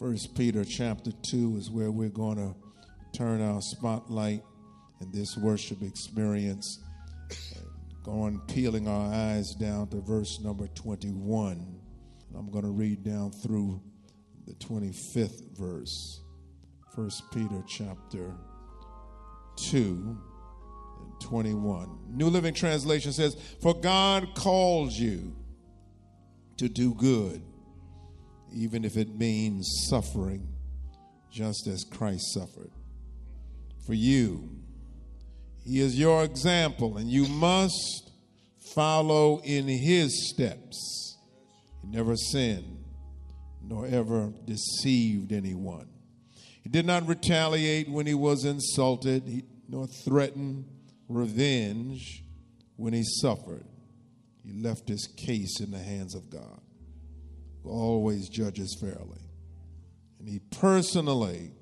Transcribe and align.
First 0.00 0.34
Peter 0.34 0.64
chapter 0.64 1.12
2 1.12 1.58
is 1.58 1.70
where 1.70 1.90
we're 1.90 2.08
going 2.08 2.38
to 2.38 2.54
turn 3.12 3.42
our 3.42 3.60
spotlight 3.60 4.42
in 5.02 5.12
this 5.12 5.36
worship 5.36 5.82
experience. 5.82 6.82
Going 8.02 8.40
peeling 8.48 8.88
our 8.88 9.12
eyes 9.12 9.54
down 9.54 9.88
to 9.88 10.00
verse 10.00 10.40
number 10.40 10.68
21. 10.68 11.78
I'm 12.34 12.50
going 12.50 12.64
to 12.64 12.70
read 12.70 13.04
down 13.04 13.30
through 13.30 13.82
the 14.46 14.54
25th 14.54 15.58
verse. 15.58 16.22
First 16.96 17.30
Peter 17.30 17.62
chapter 17.68 18.32
2 19.56 20.18
and 21.02 21.20
21. 21.20 21.98
New 22.08 22.28
Living 22.28 22.54
Translation 22.54 23.12
says, 23.12 23.36
For 23.60 23.74
God 23.74 24.34
calls 24.34 24.98
you 24.98 25.36
to 26.56 26.70
do 26.70 26.94
good 26.94 27.42
even 28.52 28.84
if 28.84 28.96
it 28.96 29.18
means 29.18 29.86
suffering, 29.88 30.48
just 31.30 31.66
as 31.66 31.84
Christ 31.84 32.32
suffered. 32.32 32.70
For 33.86 33.94
you, 33.94 34.48
He 35.64 35.80
is 35.80 35.98
your 35.98 36.24
example, 36.24 36.96
and 36.96 37.10
you 37.10 37.26
must 37.26 38.12
follow 38.74 39.40
in 39.44 39.66
His 39.66 40.30
steps. 40.30 41.16
He 41.82 41.88
never 41.88 42.16
sinned, 42.16 42.84
nor 43.62 43.86
ever 43.86 44.32
deceived 44.44 45.32
anyone. 45.32 45.88
He 46.62 46.68
did 46.68 46.86
not 46.86 47.08
retaliate 47.08 47.88
when 47.88 48.06
he 48.06 48.14
was 48.14 48.44
insulted, 48.44 49.22
he, 49.26 49.44
nor 49.68 49.86
threaten 49.86 50.66
revenge 51.08 52.22
when 52.76 52.92
he 52.92 53.02
suffered. 53.02 53.64
He 54.44 54.52
left 54.52 54.88
his 54.88 55.06
case 55.06 55.60
in 55.60 55.70
the 55.70 55.78
hands 55.78 56.14
of 56.14 56.28
God 56.28 56.60
always 57.64 58.28
judges 58.28 58.76
fairly. 58.80 59.20
And 60.18 60.28
he 60.28 60.40
personally 60.58 61.52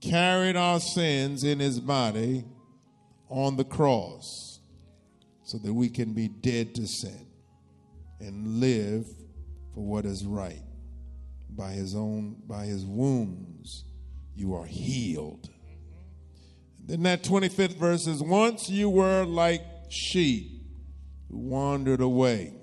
carried 0.00 0.56
our 0.56 0.80
sins 0.80 1.44
in 1.44 1.58
his 1.58 1.80
body 1.80 2.44
on 3.28 3.56
the 3.56 3.64
cross 3.64 4.60
so 5.44 5.58
that 5.58 5.72
we 5.72 5.88
can 5.88 6.12
be 6.12 6.28
dead 6.28 6.74
to 6.74 6.86
sin 6.86 7.26
and 8.20 8.60
live 8.60 9.06
for 9.74 9.84
what 9.84 10.04
is 10.04 10.24
right. 10.24 10.62
By 11.50 11.72
his 11.72 11.94
own 11.94 12.36
by 12.46 12.66
his 12.66 12.84
wounds 12.84 13.84
you 14.34 14.54
are 14.54 14.64
healed. 14.64 15.50
then 16.86 17.02
that 17.02 17.22
25th 17.22 17.76
verse 17.76 18.06
is 18.06 18.22
once 18.22 18.70
you 18.70 18.88
were 18.88 19.24
like 19.24 19.62
sheep 19.90 20.62
who 21.28 21.38
wandered 21.38 22.00
away 22.00 22.59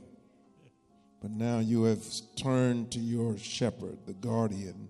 but 1.22 1.32
now 1.32 1.60
you 1.60 1.84
have 1.84 2.04
turned 2.36 2.92
to 2.92 3.00
your 3.00 3.38
shepherd, 3.38 3.98
the 4.06 4.14
guardian 4.14 4.90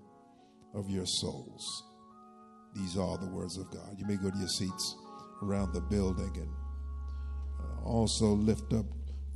of 0.74 0.90
your 0.90 1.06
souls. 1.06 1.84
These 2.76 2.98
are 2.98 3.18
the 3.18 3.28
words 3.28 3.58
of 3.58 3.72
God. 3.72 3.96
You 3.98 4.06
may 4.06 4.18
go 4.18 4.30
to 4.30 4.38
your 4.38 4.48
seats 4.48 4.96
around 5.42 5.74
the 5.74 5.82
building 5.82 6.32
and 6.36 6.50
uh, 7.60 7.88
also 7.88 8.28
lift 8.28 8.74
up 8.74 8.86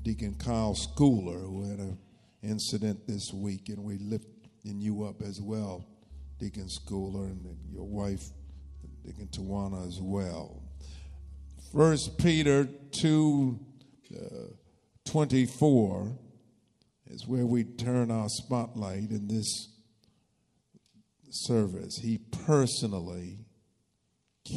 Deacon 0.04 0.36
Kyle 0.36 0.76
Schooler, 0.76 1.42
who 1.42 1.70
had 1.70 1.80
an 1.80 1.98
incident 2.44 3.08
this 3.08 3.34
week, 3.34 3.70
and 3.70 3.84
we 3.84 3.98
lift 3.98 4.28
in 4.66 4.82
you 4.82 5.04
up 5.04 5.22
as 5.22 5.42
well, 5.42 5.86
Deacon 6.40 6.68
Schooler, 6.68 7.26
and 7.26 7.58
your 7.72 7.84
wife, 7.84 8.26
Deacon 9.06 9.28
Tawana, 9.28 9.88
as 9.88 10.00
well. 10.02 10.62
First 11.72 12.18
Peter 12.18 12.68
2 12.92 13.60
uh, 14.14 14.20
24 15.06 16.18
is 17.12 17.28
where 17.28 17.46
we 17.46 17.64
turn 17.64 18.10
our 18.10 18.30
spotlight 18.30 19.12
in 19.12 19.28
this 19.28 19.70
service. 21.30 22.00
He 22.02 22.18
personally 22.46 23.46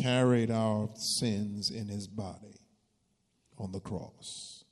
carried 0.03 0.51
our 0.51 0.89
sins 1.19 1.71
in 1.71 1.89
his 1.89 2.07
body 2.07 2.61
on 3.59 3.73
the 3.73 3.81
cross 3.81 4.65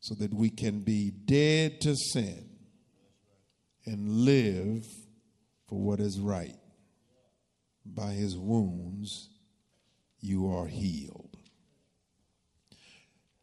so 0.00 0.14
that 0.14 0.32
we 0.32 0.50
can 0.50 0.80
be 0.80 1.10
dead 1.10 1.80
to 1.82 1.94
sin 1.94 2.48
and 3.84 4.08
live 4.24 4.84
for 5.68 5.78
what 5.78 6.00
is 6.00 6.18
right. 6.20 6.56
By 7.84 8.12
his 8.12 8.36
wounds, 8.36 9.30
you 10.20 10.52
are 10.52 10.66
healed. 10.66 11.27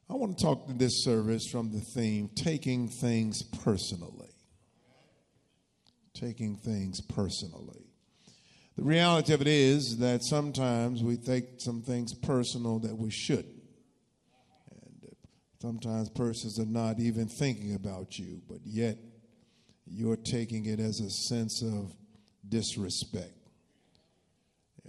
I 0.09 0.13
want 0.13 0.38
to 0.38 0.43
talk 0.43 0.67
to 0.67 0.73
this 0.73 1.03
service 1.03 1.47
from 1.47 1.71
the 1.71 1.81
theme 1.81 2.29
taking 2.35 2.88
things 2.88 3.41
personally. 3.41 4.29
Taking 6.13 6.55
things 6.55 7.01
personally. 7.01 7.85
The 8.77 8.83
reality 8.83 9.33
of 9.33 9.41
it 9.41 9.47
is 9.47 9.97
that 9.97 10.23
sometimes 10.23 11.01
we 11.01 11.17
take 11.17 11.59
some 11.59 11.81
things 11.81 12.13
personal 12.13 12.79
that 12.79 12.95
we 12.95 13.09
shouldn't. 13.09 13.63
And 14.71 15.03
uh, 15.05 15.13
sometimes 15.61 16.09
persons 16.09 16.59
are 16.59 16.66
not 16.66 16.99
even 16.99 17.27
thinking 17.27 17.73
about 17.73 18.19
you, 18.19 18.41
but 18.47 18.59
yet 18.63 18.97
you're 19.87 20.17
taking 20.17 20.66
it 20.66 20.79
as 20.79 20.99
a 20.99 21.09
sense 21.09 21.63
of 21.63 21.95
disrespect. 22.47 23.33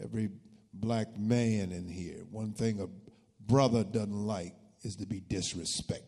Every 0.02 0.30
black 0.74 1.16
man 1.16 1.72
in 1.72 1.88
here, 1.88 2.24
one 2.30 2.52
thing 2.52 2.80
a 2.80 2.86
brother 3.50 3.82
doesn't 3.82 4.12
like 4.12 4.52
is 4.86 4.96
to 4.96 5.06
be 5.06 5.20
disrespected. 5.20 6.02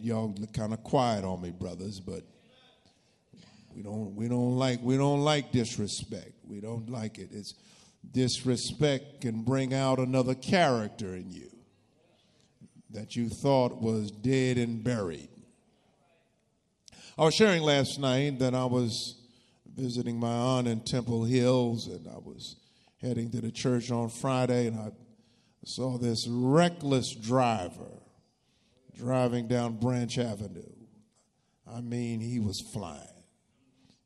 Y'all 0.00 0.34
look 0.36 0.52
kind 0.52 0.72
of 0.72 0.82
quiet 0.82 1.24
on 1.24 1.40
me, 1.40 1.50
brothers, 1.50 2.00
but 2.00 2.24
we 3.74 3.82
don't 3.82 4.14
we 4.16 4.28
don't 4.28 4.56
like 4.56 4.80
we 4.82 4.96
don't 4.96 5.20
like 5.20 5.52
disrespect. 5.52 6.32
We 6.46 6.60
don't 6.60 6.90
like 6.90 7.18
it. 7.18 7.30
It's 7.32 7.54
disrespect 8.12 9.20
can 9.20 9.42
bring 9.42 9.72
out 9.72 9.98
another 9.98 10.34
character 10.34 11.14
in 11.14 11.30
you 11.30 11.50
that 12.90 13.14
you 13.14 13.28
thought 13.28 13.80
was 13.80 14.10
dead 14.10 14.58
and 14.58 14.82
buried. 14.82 15.28
I 17.16 17.24
was 17.24 17.34
sharing 17.34 17.62
last 17.62 18.00
night 18.00 18.40
that 18.40 18.54
I 18.54 18.64
was 18.64 19.16
visiting 19.66 20.18
my 20.18 20.32
aunt 20.32 20.66
in 20.66 20.80
Temple 20.80 21.24
Hills 21.24 21.86
and 21.86 22.08
I 22.08 22.18
was 22.18 22.56
heading 23.00 23.30
to 23.30 23.40
the 23.40 23.52
church 23.52 23.90
on 23.92 24.08
Friday 24.08 24.66
and 24.66 24.78
I 24.78 24.90
saw 25.64 25.98
this 25.98 26.26
reckless 26.28 27.14
driver 27.14 28.00
driving 28.96 29.48
down 29.48 29.78
Branch 29.78 30.18
Avenue. 30.18 30.62
I 31.70 31.80
mean, 31.80 32.20
he 32.20 32.40
was 32.40 32.60
flying. 32.72 33.06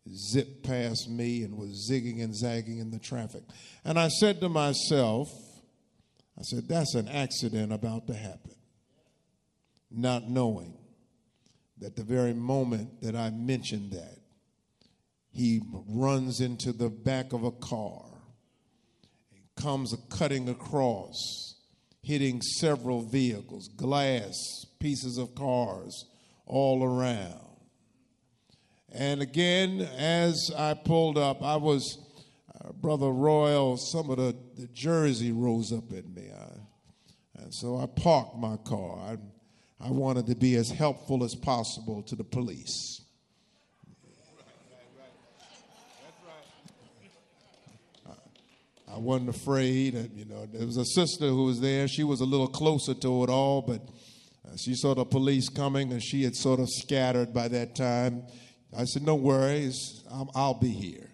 Zipped 0.08 0.64
past 0.64 1.08
me 1.08 1.42
and 1.42 1.56
was 1.56 1.88
zigging 1.90 2.22
and 2.22 2.34
zagging 2.34 2.78
in 2.78 2.90
the 2.90 2.98
traffic. 2.98 3.42
And 3.84 3.98
I 3.98 4.08
said 4.08 4.40
to 4.40 4.48
myself, 4.48 5.32
I 6.38 6.42
said, 6.42 6.68
that's 6.68 6.94
an 6.94 7.08
accident 7.08 7.72
about 7.72 8.06
to 8.08 8.14
happen. 8.14 8.54
Not 9.90 10.28
knowing 10.28 10.76
that 11.78 11.96
the 11.96 12.02
very 12.02 12.34
moment 12.34 13.00
that 13.02 13.16
I 13.16 13.30
mentioned 13.30 13.92
that, 13.92 14.18
he 15.30 15.60
runs 15.88 16.40
into 16.40 16.72
the 16.72 16.90
back 16.90 17.32
of 17.32 17.44
a 17.44 17.50
car 17.50 18.13
comes 19.56 19.92
a 19.92 19.96
cutting 20.14 20.48
across, 20.48 21.56
hitting 22.02 22.42
several 22.42 23.02
vehicles, 23.02 23.68
glass, 23.76 24.34
pieces 24.78 25.18
of 25.18 25.34
cars 25.34 26.06
all 26.46 26.82
around. 26.82 27.40
And 28.92 29.22
again, 29.22 29.80
as 29.96 30.50
I 30.56 30.74
pulled 30.74 31.18
up, 31.18 31.42
I 31.42 31.56
was, 31.56 31.98
uh, 32.54 32.72
Brother 32.72 33.10
Royal, 33.10 33.76
some 33.76 34.10
of 34.10 34.18
the, 34.18 34.36
the 34.56 34.68
jersey 34.68 35.32
rose 35.32 35.72
up 35.72 35.92
at 35.92 36.08
me. 36.08 36.30
I, 36.30 37.42
and 37.42 37.52
so 37.52 37.76
I 37.78 37.86
parked 37.86 38.36
my 38.36 38.56
car. 38.58 38.98
I, 38.98 39.16
I 39.84 39.90
wanted 39.90 40.26
to 40.26 40.36
be 40.36 40.54
as 40.54 40.70
helpful 40.70 41.24
as 41.24 41.34
possible 41.34 42.02
to 42.04 42.14
the 42.14 42.24
police. 42.24 43.03
I 48.94 48.98
wasn't 48.98 49.30
afraid. 49.30 49.94
And, 49.94 50.16
you 50.16 50.24
know, 50.24 50.46
there 50.46 50.64
was 50.64 50.76
a 50.76 50.84
sister 50.84 51.26
who 51.26 51.46
was 51.46 51.60
there. 51.60 51.88
She 51.88 52.04
was 52.04 52.20
a 52.20 52.24
little 52.24 52.46
closer 52.46 52.94
to 52.94 53.24
it 53.24 53.30
all, 53.30 53.60
but 53.60 53.80
uh, 54.46 54.56
she 54.56 54.74
saw 54.74 54.94
the 54.94 55.04
police 55.04 55.48
coming 55.48 55.92
and 55.92 56.00
she 56.00 56.22
had 56.22 56.36
sort 56.36 56.60
of 56.60 56.68
scattered 56.70 57.34
by 57.34 57.48
that 57.48 57.74
time. 57.74 58.22
I 58.76 58.84
said, 58.84 59.02
No 59.02 59.16
worries, 59.16 60.04
I'll, 60.10 60.30
I'll 60.34 60.54
be 60.54 60.68
here. 60.68 61.10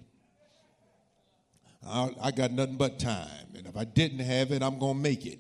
I, 1.87 2.11
I 2.21 2.31
got 2.33 2.53
nothing 2.53 2.77
but 2.77 2.99
time. 2.99 3.47
And 3.57 3.67
if 3.67 3.77
I 3.77 3.85
didn't 3.85 4.21
have 4.21 4.53
it, 4.53 4.63
I'm 4.63 4.79
going 4.79 4.97
to 4.97 5.03
make 5.03 5.25
it. 5.25 5.39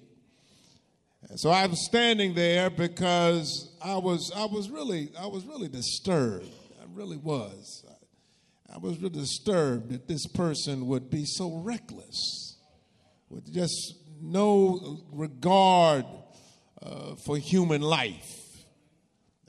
And 1.29 1.39
so 1.39 1.51
I 1.51 1.67
was 1.67 1.85
standing 1.85 2.35
there 2.35 2.71
because 2.71 3.71
I 3.85 3.99
was, 3.99 4.33
I 4.35 4.47
was 4.47 4.71
really, 4.71 5.11
I 5.21 5.27
was 5.27 5.45
really 5.45 5.69
disturbed. 5.69 6.49
I 6.81 6.87
really 6.95 7.19
was. 7.19 7.85
I 8.73 8.79
was 8.79 8.99
really 8.99 9.11
disturbed 9.11 9.91
that 9.91 10.07
this 10.07 10.27
person 10.27 10.87
would 10.87 11.11
be 11.11 11.25
so 11.25 11.61
reckless, 11.65 12.57
with 13.29 13.53
just 13.53 13.95
no 14.21 15.01
regard 15.13 16.05
uh, 16.83 17.15
for 17.17 17.37
human 17.37 17.81
life. 17.81 18.65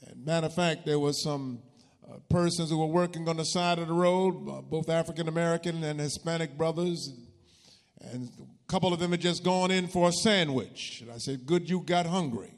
And 0.08 0.26
matter 0.26 0.48
of 0.48 0.56
fact, 0.56 0.86
there 0.86 1.00
was 1.00 1.22
some 1.24 1.60
uh, 2.10 2.18
persons 2.30 2.70
who 2.72 2.80
were 2.80 2.88
working 2.88 3.30
on 3.30 3.38
the 3.38 3.44
side 3.44 3.80
of 3.80 3.88
the 3.88 3.94
road, 3.94 4.50
uh, 4.50 4.62
both 4.62 4.90
African 4.90 5.28
American 5.28 5.84
and 5.84 6.00
Hispanic 6.00 6.58
brothers, 6.58 7.14
and 8.00 8.30
a 8.40 8.72
couple 8.72 8.92
of 8.92 9.00
them 9.00 9.12
had 9.12 9.22
just 9.22 9.44
gone 9.44 9.70
in 9.70 9.88
for 9.88 10.10
a 10.10 10.12
sandwich. 10.12 11.02
And 11.02 11.12
I 11.12 11.18
said, 11.18 11.46
"Good, 11.46 11.70
you 11.70 11.82
got 11.82 12.08
hungry, 12.08 12.54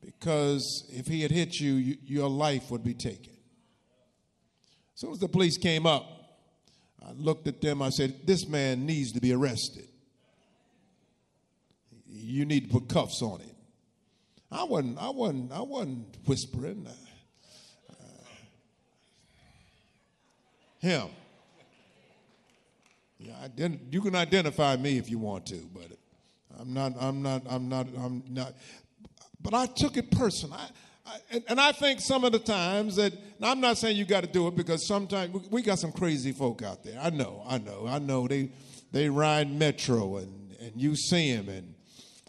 because 0.00 0.84
if 0.92 1.06
he 1.06 1.22
had 1.22 1.30
hit 1.30 1.60
you, 1.60 1.74
you 1.74 1.96
your 2.04 2.28
life 2.28 2.70
would 2.72 2.82
be 2.82 2.94
taken." 2.94 3.33
As 4.94 5.00
soon 5.00 5.12
as 5.12 5.18
the 5.18 5.28
police 5.28 5.58
came 5.58 5.86
up, 5.86 6.06
I 7.04 7.12
looked 7.12 7.48
at 7.48 7.60
them. 7.60 7.82
I 7.82 7.90
said, 7.90 8.26
This 8.26 8.46
man 8.48 8.86
needs 8.86 9.12
to 9.12 9.20
be 9.20 9.32
arrested. 9.32 9.88
You 12.06 12.44
need 12.44 12.68
to 12.68 12.78
put 12.78 12.88
cuffs 12.88 13.20
on 13.22 13.40
him. 13.40 13.50
I 14.50 14.62
wasn't, 14.62 14.98
I 14.98 15.10
wasn't, 15.10 15.52
I 15.52 15.60
wasn't 15.60 16.16
whispering. 16.26 16.86
Uh, 17.90 17.94
him. 20.78 21.08
Yeah, 23.18 23.48
you 23.90 24.00
can 24.00 24.14
identify 24.14 24.76
me 24.76 24.98
if 24.98 25.10
you 25.10 25.18
want 25.18 25.46
to, 25.46 25.56
but 25.72 25.96
I'm 26.60 26.72
not, 26.72 26.92
I'm 27.00 27.22
not, 27.22 27.42
I'm 27.48 27.68
not, 27.68 27.86
I'm 27.96 28.22
not. 28.28 28.54
But 29.40 29.54
I 29.54 29.66
took 29.66 29.96
it 29.96 30.10
personal. 30.10 30.56
I, 30.56 30.68
and 31.48 31.60
I 31.60 31.72
think 31.72 32.00
some 32.00 32.24
of 32.24 32.32
the 32.32 32.38
times 32.38 32.96
that 32.96 33.12
I'm 33.42 33.60
not 33.60 33.78
saying 33.78 33.96
you 33.96 34.04
got 34.04 34.22
to 34.22 34.30
do 34.30 34.46
it 34.48 34.56
because 34.56 34.86
sometimes 34.86 35.48
we 35.50 35.62
got 35.62 35.78
some 35.78 35.92
crazy 35.92 36.32
folk 36.32 36.62
out 36.62 36.82
there. 36.82 36.98
I 37.00 37.10
know, 37.10 37.42
I 37.46 37.58
know, 37.58 37.86
I 37.86 37.98
know. 37.98 38.26
They 38.26 38.50
they 38.92 39.08
ride 39.08 39.50
metro 39.50 40.16
and 40.16 40.56
and 40.60 40.72
you 40.76 40.96
see 40.96 41.34
them 41.34 41.48
and 41.48 41.74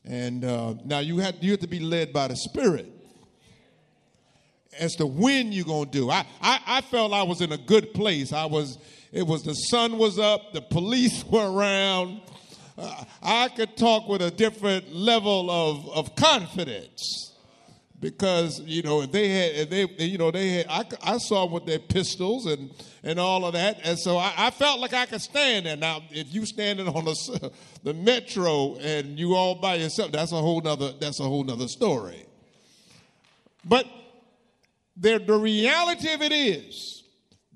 and 0.04 0.46
uh, 0.46 0.76
now 0.84 1.00
you 1.00 1.20
have 1.20 1.36
you 1.42 1.52
have 1.52 1.62
to 1.62 1.68
be 1.68 1.80
led 1.80 2.12
by 2.12 2.28
the 2.28 2.36
Spirit 2.36 2.92
as 4.78 4.96
to 4.96 5.06
when 5.06 5.52
you're 5.52 5.66
gonna 5.66 5.90
do. 5.90 6.10
I, 6.10 6.26
I 6.42 6.60
I 6.68 6.82
felt 6.82 7.14
I 7.14 7.24
was 7.24 7.42
in 7.42 7.52
a 7.52 7.58
good 7.58 7.94
place. 7.94 8.34
I 8.34 8.46
was. 8.46 8.78
It 9.12 9.26
was 9.26 9.44
the 9.44 9.54
sun 9.54 9.98
was 9.98 10.20
up. 10.20 10.52
The 10.52 10.62
police 10.62 11.24
were 11.32 11.50
around. 11.50 12.20
Uh, 12.78 13.06
I 13.24 13.48
could 13.48 13.78
talk 13.78 14.10
with 14.10 14.22
a 14.22 14.32
different 14.32 14.94
level 14.94 15.50
of 15.50 15.88
of 15.90 16.16
confidence 16.16 17.35
because 18.06 18.62
you 18.68 18.84
know 18.84 19.02
if 19.02 19.12
they 19.12 19.30
had 19.30 19.52
if 19.56 19.98
they 19.98 20.06
you 20.06 20.20
know 20.20 20.30
they 20.30 20.50
had 20.50 20.68
I, 20.70 20.86
I 21.02 21.18
saw 21.18 21.46
them 21.46 21.54
with 21.54 21.66
their 21.66 21.80
pistols 21.80 22.46
and 22.46 22.70
and 23.02 23.20
all 23.20 23.46
of 23.46 23.54
that 23.54 23.80
and 23.84 23.98
so 23.98 24.16
I, 24.18 24.32
I 24.38 24.52
felt 24.52 24.80
like 24.80 24.94
I 24.94 25.08
could 25.08 25.22
stand 25.22 25.66
there. 25.66 25.76
Now 25.76 26.04
if 26.12 26.32
you 26.32 26.46
standing 26.46 26.88
on 26.88 27.04
the 27.04 27.52
the 27.84 27.96
metro 27.96 28.76
and 28.76 29.18
you 29.18 29.34
all 29.34 29.56
by 29.56 29.76
yourself 29.76 30.12
that's 30.12 30.32
a 30.32 30.36
whole 30.36 30.62
nother 30.62 30.94
that's 31.00 31.20
a 31.20 31.24
whole 31.24 31.44
nother 31.44 31.68
story. 31.68 32.28
But 33.64 33.88
there 34.96 35.18
the 35.18 35.40
reality 35.40 36.14
of 36.14 36.22
it 36.22 36.32
is 36.32 37.06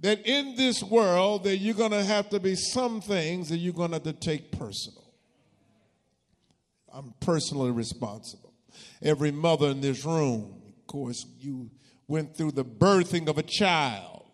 that 0.01 0.25
in 0.25 0.55
this 0.55 0.81
world 0.81 1.43
that 1.43 1.57
you're 1.57 1.75
going 1.75 1.91
to 1.91 2.03
have 2.03 2.27
to 2.29 2.39
be 2.39 2.55
some 2.55 3.01
things 3.01 3.49
that 3.49 3.57
you're 3.57 3.71
going 3.71 3.91
to 3.91 3.97
have 3.97 4.03
to 4.03 4.13
take 4.13 4.51
personal. 4.51 5.13
I'm 6.91 7.13
personally 7.19 7.69
responsible 7.69 8.48
every 9.01 9.31
mother 9.31 9.67
in 9.67 9.81
this 9.81 10.05
room. 10.05 10.61
Of 10.79 10.87
course, 10.87 11.25
you 11.39 11.69
went 12.07 12.35
through 12.35 12.51
the 12.51 12.65
birthing 12.65 13.27
of 13.29 13.37
a 13.37 13.43
child. 13.43 14.25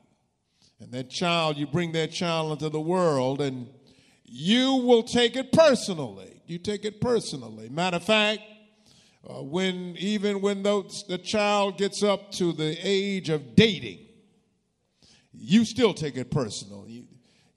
And 0.79 0.91
that 0.91 1.09
child, 1.09 1.57
you 1.57 1.67
bring 1.67 1.93
that 1.93 2.11
child 2.11 2.51
into 2.51 2.69
the 2.69 2.79
world, 2.79 3.41
and 3.41 3.67
you 4.23 4.75
will 4.75 5.03
take 5.03 5.35
it 5.35 5.51
personally. 5.51 6.41
You 6.47 6.59
take 6.59 6.85
it 6.85 6.99
personally. 6.99 7.69
Matter 7.69 7.97
of 7.97 8.03
fact, 8.03 8.41
uh, 9.27 9.41
when 9.41 9.95
even 9.97 10.41
when 10.41 10.63
those, 10.63 11.03
the 11.07 11.17
child 11.17 11.77
gets 11.77 12.03
up 12.03 12.31
to 12.33 12.51
the 12.51 12.77
age 12.83 13.29
of 13.29 13.55
dating, 13.55 13.99
you 15.31 15.65
still 15.65 15.93
take 15.93 16.17
it 16.17 16.29
personal. 16.29 16.85
You, 16.87 17.05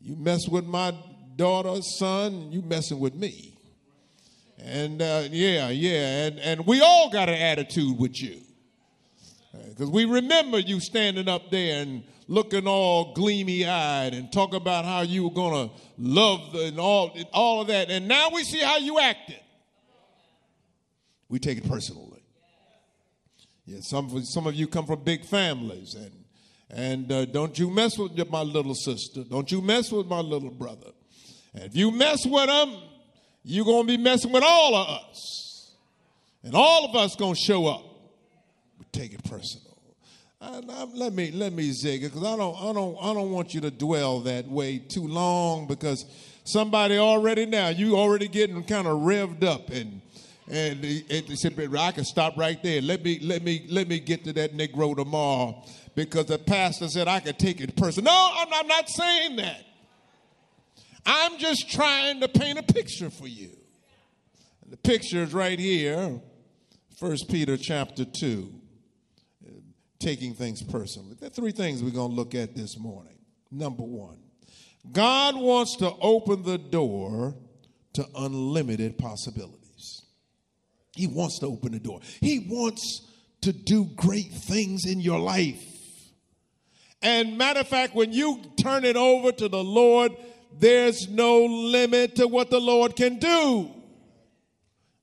you 0.00 0.16
mess 0.16 0.48
with 0.48 0.64
my 0.64 0.94
daughter, 1.36 1.82
son, 1.82 2.50
you 2.52 2.62
messing 2.62 2.98
with 2.98 3.14
me. 3.14 3.57
And 4.64 5.00
uh, 5.00 5.24
yeah, 5.30 5.68
yeah, 5.68 6.26
and, 6.26 6.38
and 6.40 6.66
we 6.66 6.80
all 6.80 7.10
got 7.10 7.28
an 7.28 7.36
attitude 7.36 7.98
with 7.98 8.20
you. 8.20 8.40
Because 9.52 9.88
uh, 9.88 9.92
we 9.92 10.04
remember 10.04 10.58
you 10.58 10.80
standing 10.80 11.28
up 11.28 11.50
there 11.50 11.82
and 11.82 12.02
looking 12.26 12.66
all 12.66 13.14
gleamy 13.14 13.66
eyed 13.66 14.14
and 14.14 14.30
talk 14.32 14.54
about 14.54 14.84
how 14.84 15.00
you 15.00 15.24
were 15.24 15.34
going 15.34 15.68
to 15.68 15.74
love 15.96 16.52
the, 16.52 16.66
and 16.66 16.78
all, 16.78 17.16
all 17.32 17.62
of 17.62 17.68
that. 17.68 17.90
And 17.90 18.06
now 18.06 18.28
we 18.32 18.44
see 18.44 18.60
how 18.60 18.78
you 18.78 18.98
acted. 18.98 19.40
We 21.28 21.38
take 21.38 21.58
it 21.58 21.68
personally. 21.68 22.22
Yeah, 23.64 23.80
some, 23.80 24.24
some 24.24 24.46
of 24.46 24.54
you 24.54 24.66
come 24.66 24.86
from 24.86 25.04
big 25.04 25.26
families, 25.26 25.94
and, 25.94 26.24
and 26.70 27.12
uh, 27.12 27.24
don't 27.26 27.58
you 27.58 27.68
mess 27.70 27.98
with 27.98 28.16
my 28.30 28.40
little 28.40 28.74
sister. 28.74 29.24
Don't 29.24 29.52
you 29.52 29.60
mess 29.60 29.92
with 29.92 30.06
my 30.06 30.20
little 30.20 30.50
brother. 30.50 30.90
And 31.52 31.64
if 31.64 31.76
you 31.76 31.90
mess 31.90 32.24
with 32.24 32.46
them, 32.46 32.76
you're 33.42 33.64
going 33.64 33.86
to 33.86 33.96
be 33.96 34.02
messing 34.02 34.32
with 34.32 34.42
all 34.44 34.74
of 34.74 34.88
us. 34.88 35.72
And 36.42 36.54
all 36.54 36.84
of 36.84 36.94
us 36.96 37.16
going 37.16 37.34
to 37.34 37.40
show 37.40 37.66
up. 37.66 37.84
But 38.78 38.92
take 38.92 39.12
it 39.12 39.24
personal. 39.24 39.68
I, 40.40 40.60
let 40.94 41.14
me 41.14 41.32
let 41.32 41.52
me 41.52 41.72
zig 41.72 42.04
it 42.04 42.12
because 42.12 42.22
I 42.22 42.36
don't 42.36 42.56
I 42.56 42.72
don't 42.72 42.96
I 43.02 43.12
don't 43.12 43.32
want 43.32 43.54
you 43.54 43.60
to 43.62 43.72
dwell 43.72 44.20
that 44.20 44.46
way 44.46 44.78
too 44.78 45.06
long 45.08 45.66
because 45.66 46.04
somebody 46.44 46.96
already 46.96 47.44
now 47.44 47.70
you 47.70 47.96
already 47.96 48.28
getting 48.28 48.62
kind 48.62 48.86
of 48.86 48.98
revved 48.98 49.42
up 49.42 49.70
and 49.70 50.00
and 50.48 50.80
they 50.80 51.34
said 51.34 51.58
I 51.76 51.90
can 51.90 52.04
stop 52.04 52.36
right 52.36 52.62
there. 52.62 52.80
Let 52.80 53.02
me 53.02 53.18
let 53.20 53.42
me 53.42 53.66
let 53.68 53.88
me 53.88 53.98
get 53.98 54.24
to 54.24 54.32
that 54.34 54.56
Negro 54.56 54.94
tomorrow 54.94 55.64
because 55.96 56.26
the 56.26 56.38
pastor 56.38 56.88
said 56.88 57.08
I 57.08 57.18
could 57.18 57.38
take 57.38 57.60
it 57.60 57.74
personal. 57.76 58.12
No, 58.12 58.30
I'm, 58.36 58.48
I'm 58.52 58.68
not 58.68 58.88
saying 58.88 59.36
that. 59.36 59.64
I'm 61.10 61.38
just 61.38 61.70
trying 61.70 62.20
to 62.20 62.28
paint 62.28 62.58
a 62.58 62.62
picture 62.62 63.08
for 63.08 63.26
you. 63.26 63.48
And 64.62 64.70
the 64.70 64.76
picture 64.76 65.22
is 65.22 65.32
right 65.32 65.58
here, 65.58 66.20
1 66.98 67.16
Peter 67.30 67.56
chapter 67.56 68.04
2, 68.04 68.52
taking 69.98 70.34
things 70.34 70.62
personally. 70.62 71.16
There 71.18 71.28
are 71.28 71.30
three 71.30 71.52
things 71.52 71.82
we're 71.82 71.90
going 71.90 72.10
to 72.10 72.14
look 72.14 72.34
at 72.34 72.54
this 72.54 72.78
morning. 72.78 73.16
Number 73.50 73.84
one, 73.84 74.18
God 74.92 75.34
wants 75.34 75.78
to 75.78 75.90
open 75.98 76.42
the 76.42 76.58
door 76.58 77.34
to 77.94 78.06
unlimited 78.14 78.98
possibilities. 78.98 80.02
He 80.94 81.06
wants 81.06 81.38
to 81.38 81.46
open 81.46 81.72
the 81.72 81.80
door. 81.80 82.00
He 82.20 82.46
wants 82.50 83.10
to 83.40 83.52
do 83.54 83.86
great 83.96 84.30
things 84.30 84.84
in 84.84 85.00
your 85.00 85.20
life. 85.20 85.64
And 87.00 87.38
matter 87.38 87.60
of 87.60 87.68
fact, 87.68 87.94
when 87.94 88.12
you 88.12 88.42
turn 88.60 88.84
it 88.84 88.96
over 88.96 89.32
to 89.32 89.48
the 89.48 89.64
Lord, 89.64 90.12
there's 90.60 91.08
no 91.08 91.44
limit 91.44 92.16
to 92.16 92.26
what 92.26 92.50
the 92.50 92.60
Lord 92.60 92.96
can 92.96 93.18
do. 93.18 93.70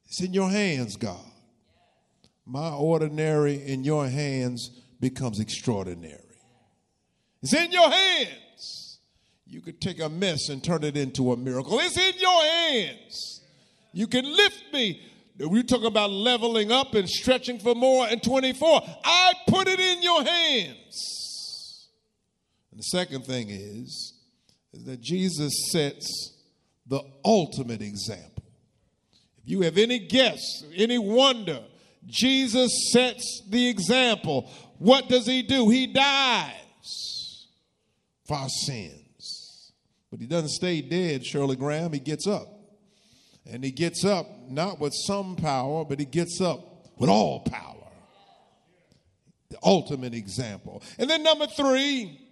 It's 0.06 0.22
in 0.22 0.34
your 0.34 0.50
hands, 0.50 0.96
God. 0.96 1.20
My 2.46 2.72
ordinary 2.72 3.56
in 3.56 3.84
your 3.84 4.08
hands 4.08 4.70
becomes 5.00 5.40
extraordinary. 5.40 6.22
It's 7.42 7.54
in 7.54 7.72
your 7.72 7.90
hands. 7.90 9.00
You 9.48 9.62
could 9.62 9.80
take 9.80 10.00
a 10.00 10.10
mess 10.10 10.50
and 10.50 10.64
turn 10.64 10.84
it 10.84 10.98
into 10.98 11.32
a 11.32 11.38
miracle. 11.38 11.80
It's 11.80 11.98
in 11.98 12.14
your 12.20 12.44
hands. 12.44 13.42
You 13.94 14.08
can 14.08 14.26
lift 14.26 14.64
me. 14.74 15.02
We 15.38 15.64
talk 15.64 15.84
about 15.84 16.12
leveling 16.12 16.72
up 16.72 16.94
and 16.96 17.10
stretching 17.10 17.60
for 17.60 17.76
more 17.76 18.08
in 18.08 18.20
24. 18.20 18.82
I 19.04 19.34
put 19.48 19.68
it 19.68 19.80
in 19.80 20.02
your 20.02 20.24
hands. 20.24 21.90
And 22.72 22.80
the 22.80 22.84
second 22.84 23.26
thing 23.26 23.48
is, 23.50 24.15
is 24.76 24.84
that 24.86 25.02
Jesus 25.02 25.72
sets 25.72 26.34
the 26.86 27.02
ultimate 27.24 27.82
example. 27.82 28.44
If 29.44 29.50
you 29.50 29.62
have 29.62 29.78
any 29.78 30.00
guess, 30.00 30.64
any 30.76 30.98
wonder, 30.98 31.62
Jesus 32.06 32.92
sets 32.92 33.42
the 33.50 33.68
example. 33.68 34.50
What 34.78 35.08
does 35.08 35.26
he 35.26 35.42
do? 35.42 35.70
He 35.70 35.88
dies 35.88 37.48
for 38.26 38.36
our 38.36 38.50
sins. 38.50 39.72
But 40.12 40.20
he 40.20 40.28
doesn't 40.28 40.50
stay 40.50 40.82
dead, 40.82 41.26
Shirley 41.26 41.56
Graham. 41.56 41.94
He 41.94 42.00
gets 42.00 42.28
up. 42.28 42.48
And 43.50 43.64
he 43.64 43.72
gets 43.72 44.04
up 44.04 44.28
not 44.50 44.80
with 44.80 44.94
some 44.94 45.36
power, 45.36 45.86
but 45.86 46.00
he 46.00 46.06
gets 46.06 46.42
up 46.42 46.90
with 46.98 47.10
all 47.10 47.42
power. 47.42 47.76
The 49.50 49.58
ultimate 49.64 50.14
example. 50.14 50.82
And 50.98 51.10
then 51.10 51.24
number 51.24 51.48
three, 51.48 52.25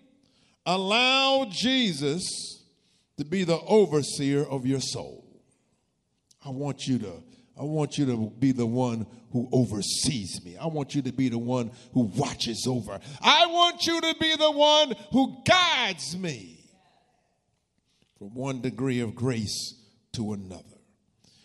allow 0.66 1.48
Jesus 1.50 2.64
to 3.18 3.26
be 3.26 3.44
the 3.44 3.60
overseer 3.60 4.44
of 4.44 4.66
your 4.66 4.80
soul. 4.80 5.26
I 6.46 6.50
want 6.50 6.88
you 6.88 7.00
to 7.00 7.24
I 7.60 7.64
want 7.64 8.00
you 8.00 8.08
to 8.08 8.32
be 8.40 8.52
the 8.52 8.66
one 8.66 9.06
who 9.32 9.48
oversees 9.52 10.44
me. 10.44 10.58
I 10.58 10.66
want 10.68 10.96
you 10.96 11.04
to 11.04 11.14
be 11.14 11.30
the 11.30 11.38
one 11.38 11.72
who 11.94 12.12
watches 12.16 12.66
over. 12.68 13.00
I 13.22 13.46
want 13.46 13.86
you 13.86 14.02
to 14.02 14.16
be 14.20 14.36
the 14.36 14.50
one 14.50 14.96
who 15.12 15.44
guides 15.46 16.18
me 16.18 16.72
from 18.18 18.34
one 18.34 18.62
degree 18.62 19.02
of 19.02 19.14
grace 19.14 19.76
to 20.14 20.34
another. 20.34 20.64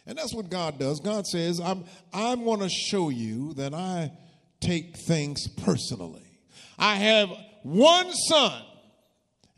And 0.07 0.17
that's 0.17 0.35
what 0.35 0.49
God 0.49 0.79
does. 0.79 1.01
God 1.01 1.27
says, 1.27 1.61
I'm, 1.61 1.85
I'm 2.15 2.45
going 2.45 2.61
to 2.61 2.71
show 2.71 3.11
you 3.11 3.53
that 3.55 3.75
I 3.75 4.11
take 4.61 4.97
things 4.97 5.47
personally. 5.49 6.41
I 6.79 6.95
have 6.97 7.31
one 7.63 8.11
son, 8.13 8.63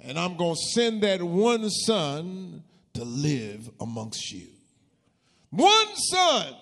and 0.05 0.19
I'm 0.19 0.37
going 0.37 0.55
to 0.55 0.61
send 0.75 1.03
that 1.03 1.23
one 1.23 1.69
son 1.71 2.63
to 2.95 3.05
live 3.05 3.71
amongst 3.81 4.33
you. 4.33 4.49
One 5.51 5.97
son 5.97 6.55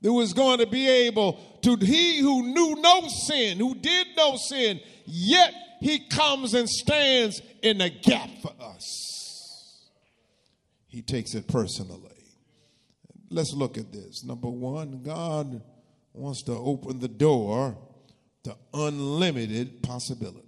that 0.00 0.12
was 0.12 0.32
going 0.32 0.58
to 0.58 0.66
be 0.66 0.88
able 0.88 1.40
to, 1.62 1.76
he 1.76 2.20
who 2.20 2.42
knew 2.42 2.76
no 2.80 3.08
sin, 3.26 3.58
who 3.58 3.74
did 3.74 4.08
no 4.16 4.36
sin, 4.36 4.80
yet 5.06 5.52
he 5.80 6.00
comes 6.08 6.54
and 6.54 6.68
stands 6.68 7.40
in 7.62 7.78
the 7.78 7.90
gap 7.90 8.30
for 8.42 8.52
us. 8.60 9.88
He 10.88 11.02
takes 11.02 11.34
it 11.34 11.48
personally. 11.48 12.02
Let's 13.30 13.52
look 13.52 13.76
at 13.76 13.92
this. 13.92 14.24
Number 14.24 14.48
one, 14.48 15.02
God 15.02 15.62
wants 16.12 16.42
to 16.44 16.52
open 16.52 16.98
the 16.98 17.08
door 17.08 17.76
to 18.44 18.56
unlimited 18.72 19.82
possibilities. 19.82 20.47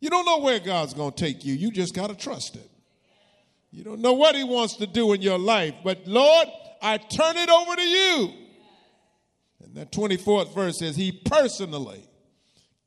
You 0.00 0.10
don't 0.10 0.24
know 0.24 0.38
where 0.38 0.60
God's 0.60 0.94
going 0.94 1.12
to 1.12 1.16
take 1.16 1.44
you, 1.44 1.54
you 1.54 1.70
just 1.70 1.94
got 1.94 2.08
to 2.10 2.16
trust 2.16 2.56
it. 2.56 2.70
You 3.70 3.84
don't 3.84 4.00
know 4.00 4.14
what 4.14 4.34
He 4.34 4.44
wants 4.44 4.76
to 4.76 4.86
do 4.86 5.12
in 5.12 5.20
your 5.20 5.38
life, 5.38 5.74
but 5.84 6.06
Lord, 6.06 6.48
I 6.80 6.96
turn 6.98 7.36
it 7.36 7.50
over 7.50 7.76
to 7.76 7.82
you. 7.82 8.32
And 9.62 9.74
that 9.74 9.92
24th 9.92 10.54
verse 10.54 10.78
says, 10.78 10.96
He 10.96 11.12
personally 11.12 12.02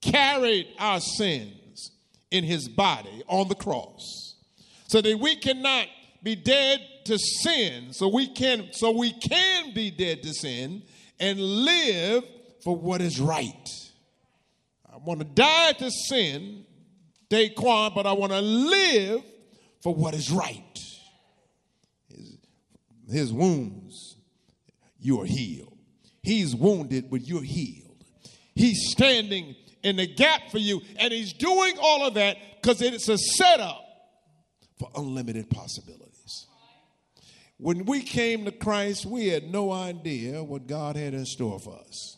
carried 0.02 0.68
our 0.80 1.00
sins 1.00 1.92
in 2.32 2.44
His 2.44 2.68
body 2.68 3.24
on 3.28 3.48
the 3.48 3.56
cross 3.56 4.36
so 4.88 5.02
that 5.02 5.20
we 5.20 5.36
cannot 5.36 5.88
be 6.24 6.36
dead 6.36 6.82
to 7.06 7.18
sin 7.18 7.94
so 7.94 8.08
we 8.08 8.28
can 8.28 8.70
so 8.72 8.92
we 8.92 9.12
can 9.12 9.74
be 9.74 9.90
dead 9.90 10.22
to 10.24 10.34
sin 10.34 10.84
and 11.20 11.40
live 11.40 12.24
for 12.64 12.76
what 12.76 13.02
is 13.02 13.20
right. 13.20 13.70
I 14.92 14.98
want 14.98 15.20
to 15.20 15.26
die 15.26 15.74
to 15.74 15.90
sin, 15.90 16.66
Daquan, 17.32 17.96
but 17.96 18.06
I 18.06 18.12
want 18.12 18.34
to 18.34 18.42
live 18.42 19.24
for 19.82 19.96
what 19.96 20.14
is 20.14 20.30
right. 20.30 20.80
His, 22.10 22.38
his 23.10 23.34
wounds, 23.34 24.18
you 25.00 25.22
are 25.22 25.26
healed. 25.26 25.78
He's 26.22 26.56
wounded, 26.56 27.10
but 27.10 27.26
you're 27.28 27.42
healed. 27.42 28.04
He's 28.54 28.92
standing 28.92 29.56
in 29.82 29.96
the 29.96 30.06
gap 30.06 30.52
for 30.52 30.60
you, 30.60 30.82
and 30.98 31.12
he's 31.12 31.34
doing 31.34 31.78
all 31.82 32.06
of 32.06 32.16
that 32.16 32.38
because 32.62 32.82
it's 32.82 33.10
a 33.10 33.18
setup 33.18 33.82
for 34.78 34.92
unlimited 34.96 35.50
possibilities. 35.50 36.48
When 37.58 37.86
we 37.86 38.02
came 38.02 38.46
to 38.46 38.52
Christ, 38.52 39.06
we 39.06 39.28
had 39.28 39.52
no 39.52 39.72
idea 39.72 40.44
what 40.44 40.68
God 40.68 40.96
had 40.96 41.14
in 41.14 41.26
store 41.26 41.60
for 41.60 41.80
us. 41.80 42.18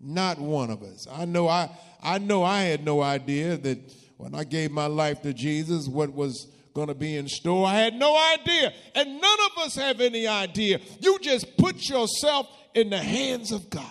Not 0.00 0.38
one 0.38 0.70
of 0.70 0.82
us. 0.82 1.06
I 1.10 1.24
know 1.24 1.48
I, 1.48 1.70
I 2.02 2.18
know 2.18 2.42
I 2.42 2.62
had 2.62 2.84
no 2.84 3.00
idea 3.00 3.56
that 3.56 3.78
when 4.16 4.34
I 4.34 4.44
gave 4.44 4.70
my 4.70 4.86
life 4.86 5.22
to 5.22 5.32
Jesus, 5.32 5.88
what 5.88 6.12
was 6.12 6.48
going 6.74 6.88
to 6.88 6.94
be 6.94 7.16
in 7.16 7.28
store. 7.28 7.66
I 7.66 7.74
had 7.74 7.94
no 7.94 8.16
idea. 8.34 8.72
And 8.94 9.20
none 9.20 9.38
of 9.46 9.64
us 9.64 9.76
have 9.76 10.00
any 10.00 10.26
idea. 10.26 10.80
You 11.00 11.18
just 11.20 11.56
put 11.56 11.88
yourself 11.88 12.48
in 12.74 12.90
the 12.90 12.98
hands 12.98 13.52
of 13.52 13.70
God. 13.70 13.84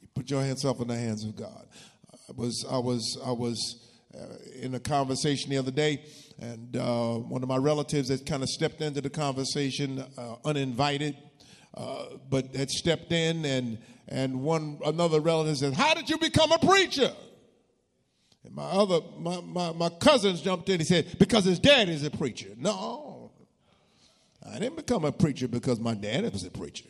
You 0.00 0.08
put 0.14 0.30
your 0.30 0.44
yourself 0.44 0.80
in 0.80 0.88
the 0.88 0.96
hands 0.96 1.24
of 1.24 1.36
God. 1.36 1.66
I 2.28 2.32
was, 2.34 2.66
I 2.68 2.78
was, 2.78 3.18
I 3.24 3.30
was 3.30 3.88
uh, 4.12 4.26
in 4.60 4.74
a 4.74 4.80
conversation 4.80 5.50
the 5.50 5.58
other 5.58 5.70
day 5.70 6.02
and 6.38 6.76
uh, 6.76 7.14
one 7.14 7.42
of 7.42 7.48
my 7.48 7.56
relatives 7.56 8.08
had 8.08 8.26
kind 8.26 8.42
of 8.42 8.48
stepped 8.48 8.80
into 8.82 9.00
the 9.00 9.10
conversation 9.10 10.04
uh, 10.18 10.36
uninvited, 10.44 11.16
uh, 11.76 12.04
but 12.28 12.54
had 12.54 12.70
stepped 12.70 13.12
in, 13.12 13.44
and 13.44 13.78
and 14.08 14.42
one 14.42 14.78
another 14.84 15.20
relative 15.20 15.58
said, 15.58 15.74
"How 15.74 15.94
did 15.94 16.08
you 16.08 16.18
become 16.18 16.52
a 16.52 16.58
preacher?" 16.58 17.12
And 18.44 18.54
my 18.54 18.64
other 18.64 19.00
my, 19.18 19.40
my, 19.40 19.72
my 19.72 19.88
cousins 19.88 20.40
jumped 20.40 20.68
in. 20.68 20.80
He 20.80 20.86
said, 20.86 21.18
"Because 21.18 21.44
his 21.44 21.58
dad 21.58 21.88
is 21.88 22.04
a 22.04 22.10
preacher." 22.10 22.48
No, 22.56 23.30
I 24.44 24.58
didn't 24.58 24.76
become 24.76 25.04
a 25.04 25.12
preacher 25.12 25.48
because 25.48 25.80
my 25.80 25.94
dad 25.94 26.30
was 26.32 26.44
a 26.44 26.50
preacher. 26.50 26.86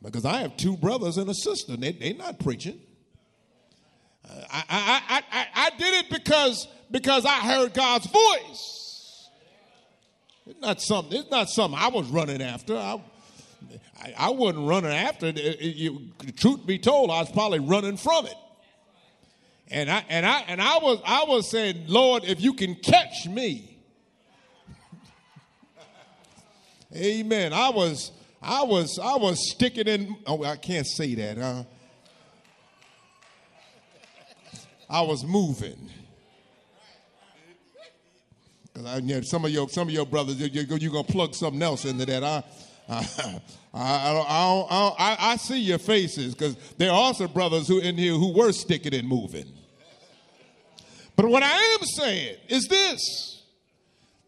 Because 0.00 0.24
I 0.24 0.42
have 0.42 0.56
two 0.56 0.76
brothers 0.76 1.16
and 1.16 1.28
a 1.28 1.34
sister, 1.34 1.72
and 1.72 1.82
they, 1.82 1.90
they're 1.90 2.14
not 2.14 2.38
preaching. 2.38 2.78
I, 4.24 4.64
I, 4.68 5.02
I, 5.08 5.22
I, 5.32 5.46
I 5.54 5.70
did 5.76 6.04
it 6.04 6.10
because 6.10 6.68
because 6.90 7.24
I 7.24 7.40
heard 7.40 7.74
God's 7.74 8.06
voice. 8.06 9.30
It's 10.46 10.60
not 10.60 10.80
something, 10.80 11.18
it's 11.18 11.30
not 11.30 11.50
something 11.50 11.78
I 11.78 11.88
was 11.88 12.06
running 12.08 12.40
after. 12.40 12.76
I, 12.76 13.00
I, 14.00 14.14
I 14.18 14.30
wasn't 14.30 14.68
running 14.68 14.92
after 14.92 15.26
it. 15.26 15.38
It, 15.38 15.58
it. 15.60 16.36
Truth 16.36 16.66
be 16.66 16.78
told, 16.78 17.10
I 17.10 17.20
was 17.20 17.30
probably 17.30 17.58
running 17.58 17.96
from 17.96 18.26
it. 18.26 18.34
And 19.70 19.90
I 19.90 20.04
and 20.08 20.24
I 20.24 20.40
and 20.48 20.62
I 20.62 20.78
was 20.78 21.00
I 21.04 21.24
was 21.24 21.50
saying, 21.50 21.84
Lord, 21.88 22.24
if 22.24 22.40
you 22.40 22.54
can 22.54 22.74
catch 22.74 23.26
me. 23.28 23.78
Amen. 26.96 27.52
I 27.52 27.68
was 27.68 28.12
I 28.40 28.62
was 28.62 28.98
I 28.98 29.16
was 29.16 29.50
sticking 29.50 29.86
in 29.86 30.16
oh 30.26 30.42
I 30.44 30.56
can't 30.56 30.86
say 30.86 31.14
that, 31.16 31.36
huh? 31.36 31.64
I 34.88 35.02
was 35.02 35.22
moving. 35.24 35.90
Because 38.72 39.30
some 39.30 39.44
of 39.44 39.50
your 39.50 39.68
some 39.68 39.88
of 39.88 39.94
your 39.94 40.06
brothers, 40.06 40.36
you're, 40.40 40.64
you're 40.78 40.92
gonna 40.92 41.04
plug 41.04 41.34
something 41.34 41.60
else 41.60 41.84
into 41.84 42.06
that. 42.06 42.24
I, 42.24 42.42
I, 42.88 43.40
I, 43.74 44.94
I, 44.98 45.16
I, 45.18 45.36
see 45.36 45.60
your 45.60 45.78
faces 45.78 46.34
because 46.34 46.56
there 46.78 46.90
are 46.90 46.94
also 46.94 47.28
brothers 47.28 47.68
who 47.68 47.80
in 47.80 47.98
here 47.98 48.14
who 48.14 48.32
were 48.32 48.52
sticking 48.52 48.94
and 48.94 49.06
moving. 49.06 49.44
But 51.14 51.26
what 51.28 51.42
I 51.42 51.76
am 51.78 51.84
saying 51.84 52.36
is 52.48 52.66
this: 52.66 53.42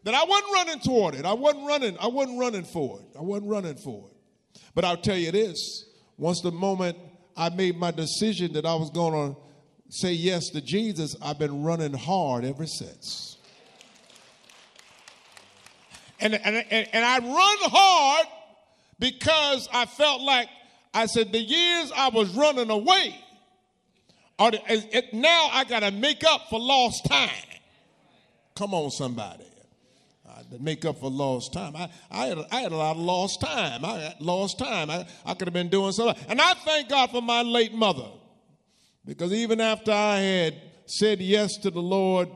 that 0.03 0.13
I 0.13 0.23
wasn't 0.25 0.53
running 0.53 0.79
toward 0.81 1.15
it. 1.15 1.25
I 1.25 1.33
wasn't 1.33 1.65
running. 1.65 1.97
I 1.99 2.07
wasn't 2.07 2.39
running 2.39 2.63
for 2.65 2.99
it. 2.99 3.17
I 3.17 3.21
wasn't 3.21 3.49
running 3.49 3.77
for 3.77 4.09
it. 4.09 4.61
But 4.75 4.85
I'll 4.85 4.97
tell 4.97 5.17
you 5.17 5.31
this: 5.31 5.85
once 6.17 6.41
the 6.41 6.51
moment 6.51 6.97
I 7.35 7.49
made 7.49 7.77
my 7.77 7.89
decision 7.89 8.53
that 8.53 8.65
I 8.67 8.75
was 8.75 8.91
going 8.91 9.33
to 9.33 9.41
say 9.89 10.13
yes 10.13 10.49
to 10.49 10.61
Jesus, 10.61 11.15
I've 11.19 11.39
been 11.39 11.63
running 11.63 11.93
hard 11.93 12.45
ever 12.45 12.67
since. 12.67 13.37
And, 16.19 16.35
and, 16.35 16.63
and 16.69 17.03
I 17.03 17.17
run 17.17 17.57
hard 17.71 18.27
because 19.01 19.67
I 19.73 19.87
felt 19.87 20.21
like 20.21 20.47
I 20.93 21.07
said 21.07 21.31
the 21.31 21.39
years 21.39 21.91
I 21.93 22.09
was 22.09 22.29
running 22.35 22.69
away, 22.69 23.15
are 24.37 24.51
now 25.11 25.49
I 25.51 25.65
got 25.67 25.79
to 25.79 25.91
make 25.91 26.23
up 26.23 26.49
for 26.49 26.59
lost 26.59 27.05
time. 27.05 27.29
Come 28.55 28.75
on, 28.75 28.91
somebody. 28.91 29.45
to 30.51 30.59
make 30.59 30.85
up 30.85 30.99
for 30.99 31.09
lost 31.09 31.51
time. 31.51 31.75
I, 31.75 31.89
I, 32.11 32.25
had, 32.27 32.37
I 32.51 32.61
had 32.61 32.71
a 32.71 32.75
lot 32.75 32.95
of 32.95 33.01
lost 33.01 33.41
time. 33.41 33.83
I 33.83 34.15
lost 34.19 34.59
time. 34.59 34.91
I, 34.91 35.07
I 35.25 35.33
could 35.33 35.47
have 35.47 35.53
been 35.53 35.69
doing 35.69 35.93
something. 35.93 36.23
And 36.29 36.39
I 36.39 36.53
thank 36.53 36.89
God 36.89 37.09
for 37.09 37.23
my 37.23 37.41
late 37.41 37.73
mother. 37.73 38.07
Because 39.03 39.33
even 39.33 39.59
after 39.59 39.91
I 39.91 40.17
had 40.17 40.61
said 40.85 41.21
yes 41.21 41.57
to 41.57 41.71
the 41.71 41.81
Lord, 41.81 42.29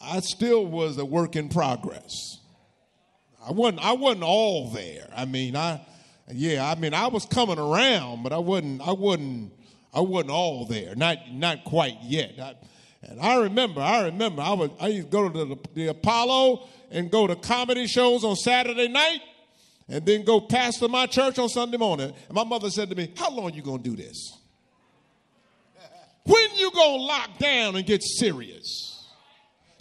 I 0.00 0.18
still 0.18 0.66
was 0.66 0.98
a 0.98 1.04
work 1.04 1.36
in 1.36 1.48
progress. 1.48 2.40
I 3.46 3.52
wasn't 3.52 3.84
I 3.84 3.92
wasn't 3.92 4.24
all 4.24 4.70
there. 4.70 5.08
I 5.14 5.24
mean, 5.26 5.56
I 5.56 5.80
yeah, 6.34 6.70
I 6.70 6.74
mean 6.74 6.94
I 6.94 7.08
was 7.08 7.26
coming 7.26 7.58
around, 7.58 8.22
but 8.22 8.32
I 8.32 8.38
wasn't 8.38 8.80
I 8.86 8.92
wasn't 8.92 9.52
I 9.94 10.00
wasn't 10.00 10.30
all 10.30 10.66
there. 10.66 10.94
Not 10.94 11.18
not 11.32 11.64
quite 11.64 11.98
yet. 12.02 12.38
I, 12.40 12.54
and 13.02 13.20
I 13.20 13.36
remember, 13.40 13.80
I 13.80 14.04
remember 14.04 14.42
I 14.42 14.52
was 14.52 14.70
I 14.80 14.88
used 14.88 15.10
to 15.10 15.12
go 15.12 15.28
to 15.28 15.44
the, 15.44 15.56
the 15.74 15.86
Apollo 15.88 16.68
and 16.90 17.10
go 17.10 17.26
to 17.26 17.36
comedy 17.36 17.86
shows 17.86 18.24
on 18.24 18.36
Saturday 18.36 18.88
night 18.88 19.20
and 19.88 20.06
then 20.06 20.24
go 20.24 20.40
pastor 20.40 20.88
my 20.88 21.06
church 21.06 21.38
on 21.38 21.48
Sunday 21.48 21.76
morning. 21.76 22.12
And 22.28 22.34
my 22.34 22.44
mother 22.44 22.70
said 22.70 22.90
to 22.90 22.94
me, 22.94 23.12
How 23.16 23.30
long 23.30 23.52
you 23.54 23.62
gonna 23.62 23.82
do 23.82 23.96
this? 23.96 24.38
When 26.24 26.54
you 26.56 26.70
gonna 26.70 27.02
lock 27.02 27.38
down 27.38 27.76
and 27.76 27.84
get 27.84 28.02
serious? 28.02 28.92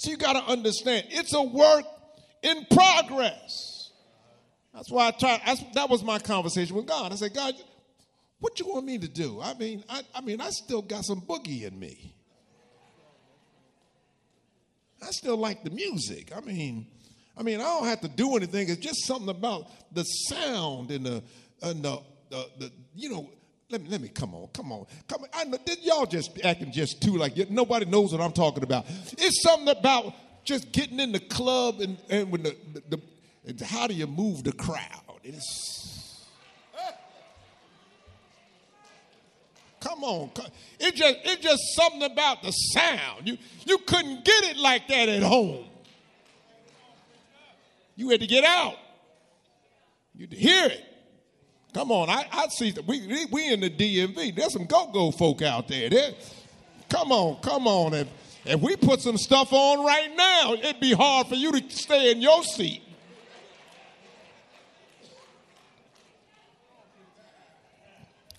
So 0.02 0.10
you 0.10 0.18
got 0.18 0.34
to 0.34 0.52
understand, 0.52 1.06
it's 1.12 1.32
a 1.36 1.44
work 1.44 1.86
in 2.42 2.66
progress. 2.72 3.71
That's 4.74 4.90
why 4.90 5.08
I 5.08 5.12
tried. 5.12 5.42
That 5.74 5.90
was 5.90 6.04
my 6.04 6.20
conversation 6.20 6.76
with 6.76 6.86
God. 6.86 7.12
I 7.12 7.16
said, 7.16 7.34
God, 7.34 7.54
what 8.40 8.60
you 8.60 8.68
want 8.68 8.86
me 8.86 8.98
to 8.98 9.08
do? 9.08 9.40
I 9.42 9.54
mean, 9.54 9.84
I, 9.90 10.02
I 10.16 10.22
mean, 10.22 10.42
I 10.42 10.50
still 10.50 10.82
got 10.82 11.06
some 11.06 11.22
boogie 11.22 11.64
in 11.64 11.78
me. 11.78 12.16
I 15.02 15.12
still 15.12 15.38
like 15.38 15.64
the 15.64 15.72
music. 15.72 16.32
I 16.36 16.42
mean, 16.42 16.88
I 17.38 17.44
mean, 17.44 17.60
I 17.60 17.64
don't 17.64 17.88
have 17.88 18.02
to 18.02 18.08
do 18.08 18.36
anything. 18.36 18.70
It's 18.70 18.80
just 18.80 19.06
something 19.06 19.30
about 19.30 19.68
the 19.94 20.04
sound 20.04 20.92
and 20.92 21.06
the 21.06 21.24
and 21.62 21.84
the, 21.84 22.00
the, 22.30 22.46
the 22.60 22.72
you 22.96 23.10
know. 23.10 23.30
Let 23.70 23.84
me, 23.84 23.88
let 23.88 24.02
me 24.02 24.10
come 24.10 24.36
on, 24.36 24.50
come 24.52 24.70
on, 24.74 24.86
come 25.08 25.22
on. 25.22 25.30
I 25.34 25.46
know, 25.46 25.58
y'all 25.82 26.06
just 26.06 26.44
acting 26.44 26.74
just 26.74 27.02
too 27.02 27.16
like 27.16 27.38
nobody 27.50 27.86
knows 27.86 28.12
what 28.12 28.20
I'm 28.20 28.34
talking 28.34 28.64
about. 28.64 28.86
It's 29.18 29.42
something 29.44 29.70
about 29.70 30.14
just 30.44 30.74
getting 30.74 31.00
in 31.00 31.14
the 31.14 31.22
club 31.22 31.80
and, 31.80 31.98
and 32.10 32.30
when 32.30 32.44
the, 32.44 32.58
the, 32.74 32.98
the 32.98 33.02
how 33.66 33.88
do 33.88 33.94
you 33.94 34.08
move 34.08 34.44
the 34.44 34.52
crowd? 34.52 35.20
It's 35.24 36.28
come 39.80 40.04
on, 40.04 40.32
it 40.80 40.96
just 40.96 41.16
it's 41.24 41.44
just 41.44 41.62
something 41.76 42.04
about 42.04 42.44
the 42.44 42.52
sound. 42.52 43.28
You 43.28 43.38
you 43.66 43.78
couldn't 43.80 44.26
get 44.26 44.44
it 44.46 44.58
like 44.58 44.88
that 44.88 45.10
at 45.10 45.24
home. 45.24 45.66
You 47.96 48.10
had 48.10 48.22
to 48.22 48.28
get 48.28 48.44
out. 48.44 48.78
You 50.16 50.22
had 50.22 50.32
to 50.32 50.38
hear 50.38 50.66
it. 50.68 50.86
Come 51.74 51.92
on, 51.92 52.10
I, 52.10 52.28
I 52.32 52.48
see 52.50 52.72
that 52.72 52.86
we, 52.86 53.28
we 53.32 53.54
in 53.54 53.62
the 53.62 53.70
DMV. 53.70 54.36
There's 54.36 54.54
some 54.54 54.66
go-go 54.66 55.12
folk 55.12 55.42
out 55.42 55.70
there. 55.70 55.90
They're, 55.90 56.12
come 56.90 57.12
on, 57.12 57.42
come 57.42 57.66
on. 57.66 57.94
If, 57.94 58.08
if 58.44 58.60
we 58.60 58.76
put 58.76 59.02
some 59.02 59.18
stuff 59.18 59.54
on 59.54 59.86
right 59.86 60.14
now, 60.16 60.54
it'd 60.54 60.82
be 60.82 60.92
hard 60.92 61.28
for 61.28 61.36
you 61.36 61.52
to 61.52 61.70
stay 61.70 62.12
in 62.12 62.22
your 62.22 62.44
seat. 62.44 62.82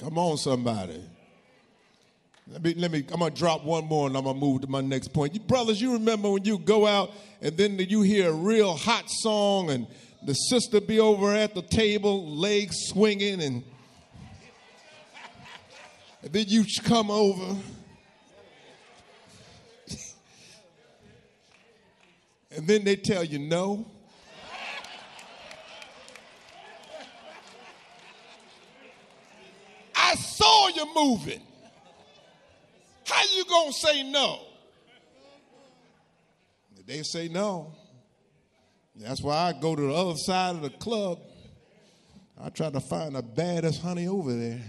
Come 0.03 0.19
on, 0.19 0.37
somebody. 0.37 1.01
Let 2.49 2.65
me, 2.65 2.75
let 2.75 2.91
me, 2.91 3.05
I'm 3.13 3.21
gonna 3.21 3.31
drop 3.31 3.63
one 3.63 3.85
more 3.85 4.09
and 4.09 4.17
I'm 4.17 4.25
gonna 4.25 4.37
move 4.37 4.63
to 4.63 4.67
my 4.67 4.81
next 4.81 5.13
point. 5.13 5.33
You 5.33 5.39
brothers, 5.39 5.81
you 5.81 5.93
remember 5.93 6.29
when 6.29 6.45
you 6.45 6.59
go 6.59 6.89
out 6.89 7.13
and 7.41 7.57
then 7.57 7.79
you 7.79 8.03
hear 8.03 8.31
a 8.31 8.33
real 8.33 8.75
hot 8.75 9.05
song 9.07 9.71
and 9.71 9.87
the 10.25 10.35
sister 10.35 10.81
be 10.81 10.99
over 10.99 11.33
at 11.33 11.55
the 11.55 11.63
table, 11.63 12.37
legs 12.37 12.75
swinging, 12.89 13.41
and, 13.41 13.63
and 16.25 16.33
then 16.33 16.47
you 16.49 16.65
come 16.83 17.09
over. 17.09 17.57
and 22.57 22.67
then 22.67 22.83
they 22.83 22.97
tell 22.97 23.23
you 23.23 23.39
no. 23.39 23.87
I 29.95 30.17
moving. 30.95 31.43
How 33.07 33.23
you 33.35 33.45
gonna 33.45 33.73
say 33.73 34.03
no? 34.03 34.41
They 36.87 37.03
say 37.03 37.29
no. 37.29 37.73
That's 38.97 39.23
why 39.23 39.37
I 39.37 39.53
go 39.53 39.75
to 39.75 39.83
the 39.83 39.95
other 39.95 40.17
side 40.17 40.57
of 40.57 40.63
the 40.63 40.71
club. 40.71 41.19
I 42.41 42.49
try 42.49 42.71
to 42.71 42.81
find 42.81 43.15
the 43.15 43.23
baddest 43.23 43.81
honey 43.81 44.09
over 44.09 44.35
there. 44.35 44.61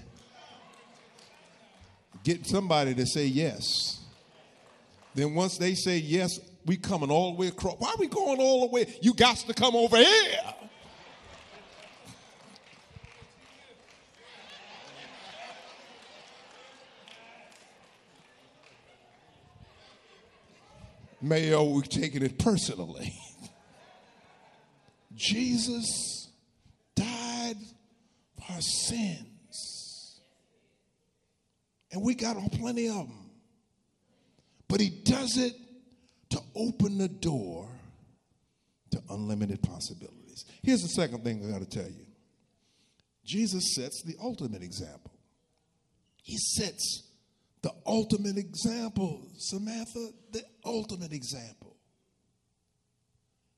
Get 2.24 2.46
somebody 2.46 2.94
to 2.96 3.06
say 3.06 3.26
yes. 3.26 4.00
Then 5.16 5.34
once 5.34 5.58
they 5.58 5.76
say 5.76 5.98
yes, 5.98 6.40
we 6.66 6.78
coming 6.78 7.12
all 7.12 7.34
the 7.34 7.40
way 7.40 7.48
across. 7.48 7.76
Why 7.80 7.90
are 7.90 7.98
we 8.00 8.08
going 8.08 8.40
all 8.40 8.62
the 8.62 8.74
way? 8.74 8.98
You 9.02 9.14
got 9.14 9.38
to 9.38 9.54
come 9.54 9.76
over 9.76 9.98
here. 9.98 10.53
Mayo, 21.24 21.64
we're 21.64 21.84
taking 21.84 22.22
it 22.22 22.38
personally. 22.38 23.14
Jesus 25.16 26.28
died 26.96 27.56
for 28.36 28.54
our 28.54 28.62
sins. 28.62 30.20
And 31.94 32.02
we 32.02 32.14
got 32.14 32.36
plenty 32.52 32.90
of 32.90 33.08
them. 33.08 33.30
But 34.68 34.82
he 34.82 34.90
does 34.90 35.38
it 35.38 35.54
to 36.32 36.42
open 36.56 36.98
the 36.98 37.08
door 37.08 37.70
to 38.92 39.02
unlimited 39.10 39.62
possibilities. 39.64 40.44
Here's 40.62 40.82
the 40.82 40.90
second 40.90 41.24
thing 41.24 41.46
I 41.46 41.52
got 41.52 41.62
to 41.62 41.70
tell 41.70 41.90
you 41.90 42.06
Jesus 43.26 43.76
sets 43.76 44.04
the 44.04 44.16
ultimate 44.22 44.62
example. 44.62 45.12
He 46.22 46.38
sets 46.38 47.04
the 47.64 47.72
ultimate 47.86 48.38
example, 48.38 49.26
Samantha, 49.38 50.10
the 50.32 50.44
ultimate 50.66 51.14
example. 51.14 51.78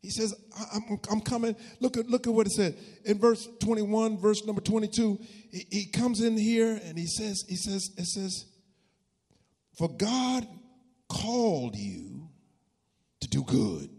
He 0.02 0.12
says, 0.12 0.36
I'm, 0.72 1.00
I'm 1.12 1.22
coming. 1.22 1.56
Look 1.80 1.98
at, 1.98 2.08
look 2.08 2.28
at 2.28 2.34
what 2.34 2.46
it 2.46 2.52
said 2.52 2.78
in 3.06 3.18
verse 3.18 3.50
21, 3.62 4.20
verse 4.20 4.46
number 4.46 4.62
22. 4.62 5.20
He, 5.52 5.66
he 5.72 5.86
comes 5.88 6.22
in 6.22 6.38
here 6.38 6.80
and 6.86 6.96
he 6.96 7.08
says, 7.08 7.44
he 7.50 7.56
says, 7.56 7.90
it 7.98 8.06
says, 8.06 8.46
for 9.76 9.90
God 9.90 10.48
called 11.10 11.76
you 11.76 12.30
to 13.22 13.28
do 13.28 13.44
good, 13.44 13.90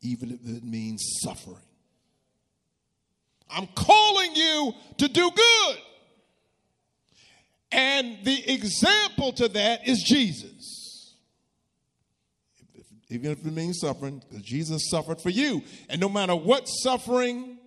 even 0.00 0.30
if 0.30 0.56
it 0.56 0.64
means 0.64 1.20
suffering. 1.22 1.56
I'm 3.50 3.66
calling 3.74 4.34
you 4.34 4.72
to 4.96 5.08
do 5.08 5.30
good. 5.30 5.76
And 7.72 8.24
the 8.24 8.52
example 8.52 9.32
to 9.34 9.48
that 9.48 9.88
is 9.88 10.02
Jesus 10.02 10.82
even 13.12 13.30
if 13.30 13.44
it 13.44 13.52
means 13.52 13.78
suffering, 13.78 14.22
because 14.26 14.42
Jesus 14.42 14.88
suffered 14.88 15.20
for 15.20 15.28
you. 15.28 15.62
And 15.90 16.00
no 16.00 16.08
matter 16.08 16.34
what 16.34 16.64
suffering 16.64 17.58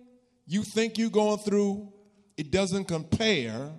you 0.44 0.64
think 0.64 0.98
you're 0.98 1.08
going 1.08 1.38
through, 1.38 1.92
it 2.36 2.50
doesn't 2.50 2.86
compare 2.86 3.70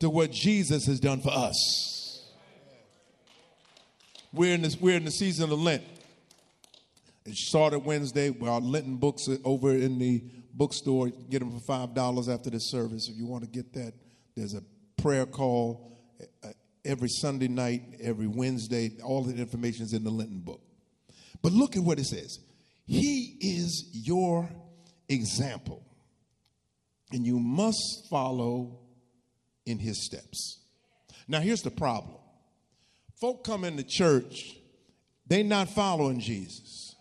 to 0.00 0.08
what 0.08 0.32
Jesus 0.32 0.86
has 0.86 1.00
done 1.00 1.20
for 1.20 1.30
us. 1.30 2.32
We're 4.32 4.54
in, 4.54 4.62
this, 4.62 4.80
we're 4.80 4.96
in 4.96 5.04
the 5.04 5.10
season 5.10 5.52
of 5.52 5.60
Lent. 5.60 5.84
It 7.26 7.36
started 7.36 7.80
Wednesday. 7.80 8.34
Our 8.42 8.60
Lenten 8.60 8.96
books 8.96 9.28
are 9.28 9.38
over 9.44 9.72
in 9.72 9.98
the 9.98 10.24
bookstore. 10.54 11.10
Get 11.28 11.40
them 11.40 11.60
for 11.60 11.86
$5 11.86 12.32
after 12.32 12.48
the 12.48 12.58
service. 12.58 13.10
If 13.10 13.16
you 13.16 13.26
want 13.26 13.44
to 13.44 13.50
get 13.50 13.74
that, 13.74 13.92
there's 14.34 14.54
a 14.54 14.62
prayer 15.04 15.26
call 15.26 16.00
uh, 16.42 16.48
every 16.82 17.10
Sunday 17.10 17.46
night, 17.46 17.82
every 18.00 18.26
Wednesday. 18.26 18.90
All 19.04 19.22
the 19.22 19.36
information 19.36 19.84
is 19.84 19.92
in 19.92 20.02
the 20.02 20.10
Lenten 20.10 20.40
book. 20.40 20.62
But 21.42 21.52
look 21.52 21.76
at 21.76 21.82
what 21.82 21.98
it 21.98 22.06
says 22.06 22.38
He 22.86 23.36
is 23.38 23.90
your 23.92 24.48
example, 25.10 25.82
and 27.12 27.26
you 27.26 27.38
must 27.38 28.06
follow 28.08 28.78
in 29.66 29.78
His 29.78 30.06
steps. 30.06 30.62
Now, 31.28 31.40
here's 31.40 31.60
the 31.60 31.70
problem 31.70 32.16
folk 33.20 33.44
come 33.44 33.64
into 33.64 33.82
church, 33.82 34.56
they're 35.26 35.44
not 35.44 35.68
following 35.68 36.18
Jesus, 36.18 36.96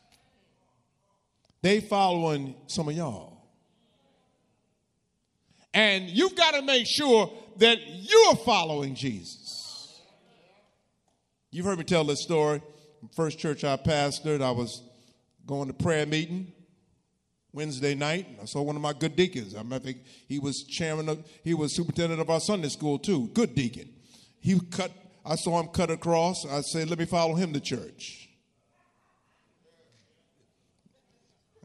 they 1.62 1.80
following 1.80 2.56
some 2.68 2.90
of 2.90 2.98
y'all. 2.98 3.33
And 5.74 6.10
you've 6.10 6.36
got 6.36 6.52
to 6.52 6.62
make 6.62 6.86
sure 6.88 7.32
that 7.58 7.78
you're 7.88 8.36
following 8.38 8.96
Jesus. 8.96 10.02
You've 11.52 11.66
heard 11.66 11.78
me 11.78 11.84
tell 11.84 12.04
this 12.04 12.22
story 12.22 12.62
first 13.16 13.38
church 13.38 13.64
I 13.64 13.76
pastored, 13.78 14.42
I 14.42 14.52
was 14.52 14.82
going 15.46 15.68
to 15.68 15.74
prayer 15.74 16.06
meeting 16.06 16.52
Wednesday 17.52 17.96
night. 17.96 18.28
I 18.42 18.46
saw 18.46 18.62
one 18.62 18.76
of 18.76 18.82
my 18.82 18.94
good 18.94 19.16
deacons. 19.16 19.56
I 19.56 19.80
think 19.80 20.00
he 20.28 20.40
was 20.40 20.64
chairman 20.64 21.10
of, 21.10 21.26
he 21.44 21.54
was 21.54 21.76
superintendent 21.76 22.22
of 22.22 22.30
our 22.30 22.40
Sunday 22.40 22.70
school 22.70 22.98
too. 22.98 23.28
Good 23.34 23.56
deacon. 23.56 23.90
He 24.40 24.60
cut, 24.60 24.92
I 25.26 25.36
saw 25.36 25.60
him 25.60 25.68
cut 25.68 25.92
across. 25.92 26.46
I 26.46 26.62
said, 26.62 26.90
let 26.90 27.00
me 27.00 27.06
follow 27.06 27.36
him 27.36 27.54
to 27.54 27.60
church. 27.60 28.30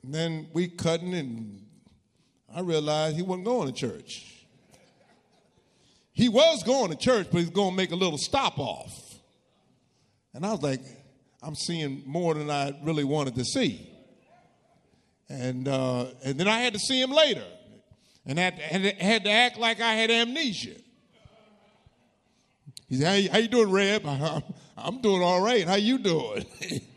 And 0.02 0.14
then 0.14 0.48
we 0.52 0.68
cutting 0.68 1.14
and 1.14 1.62
I 2.54 2.60
realized 2.60 3.16
he 3.16 3.22
wasn't 3.22 3.44
going 3.44 3.72
to 3.72 3.74
church. 3.74 4.24
He 6.12 6.28
was 6.28 6.62
going 6.64 6.90
to 6.90 6.96
church, 6.96 7.28
but 7.30 7.38
he's 7.38 7.50
going 7.50 7.70
to 7.70 7.76
make 7.76 7.92
a 7.92 7.96
little 7.96 8.18
stop 8.18 8.58
off. 8.58 8.92
And 10.34 10.44
I 10.44 10.50
was 10.50 10.62
like, 10.62 10.80
I'm 11.42 11.54
seeing 11.54 12.02
more 12.06 12.34
than 12.34 12.50
I 12.50 12.76
really 12.82 13.04
wanted 13.04 13.36
to 13.36 13.44
see. 13.44 13.88
And, 15.28 15.68
uh, 15.68 16.06
and 16.24 16.40
then 16.40 16.48
I 16.48 16.58
had 16.60 16.72
to 16.72 16.78
see 16.78 17.00
him 17.00 17.12
later 17.12 17.44
and 18.26 18.38
had, 18.38 18.54
had, 18.54 19.24
to 19.24 19.30
act 19.30 19.58
like 19.58 19.80
I 19.80 19.94
had 19.94 20.10
amnesia. 20.10 20.76
He 22.88 22.96
said, 22.96 23.06
how 23.06 23.14
you, 23.14 23.30
how 23.30 23.38
you 23.38 23.48
doing, 23.48 23.70
Reb? 23.70 24.04
I'm, 24.06 24.42
I'm 24.76 25.00
doing 25.00 25.22
all 25.22 25.40
right. 25.40 25.68
How 25.68 25.76
you 25.76 25.98
doing? 25.98 26.44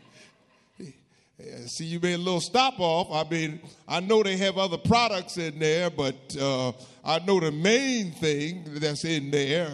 see, 1.66 1.84
you 1.84 2.00
made 2.00 2.14
a 2.14 2.18
little 2.18 2.40
stop 2.40 2.74
off. 2.78 3.08
I 3.10 3.28
mean, 3.28 3.60
I 3.86 4.00
know 4.00 4.22
they 4.22 4.36
have 4.36 4.58
other 4.58 4.78
products 4.78 5.36
in 5.38 5.58
there, 5.58 5.90
but 5.90 6.36
uh, 6.40 6.72
I 7.04 7.18
know 7.20 7.40
the 7.40 7.52
main 7.52 8.12
thing 8.12 8.64
that's 8.74 9.04
in 9.04 9.30
there. 9.30 9.70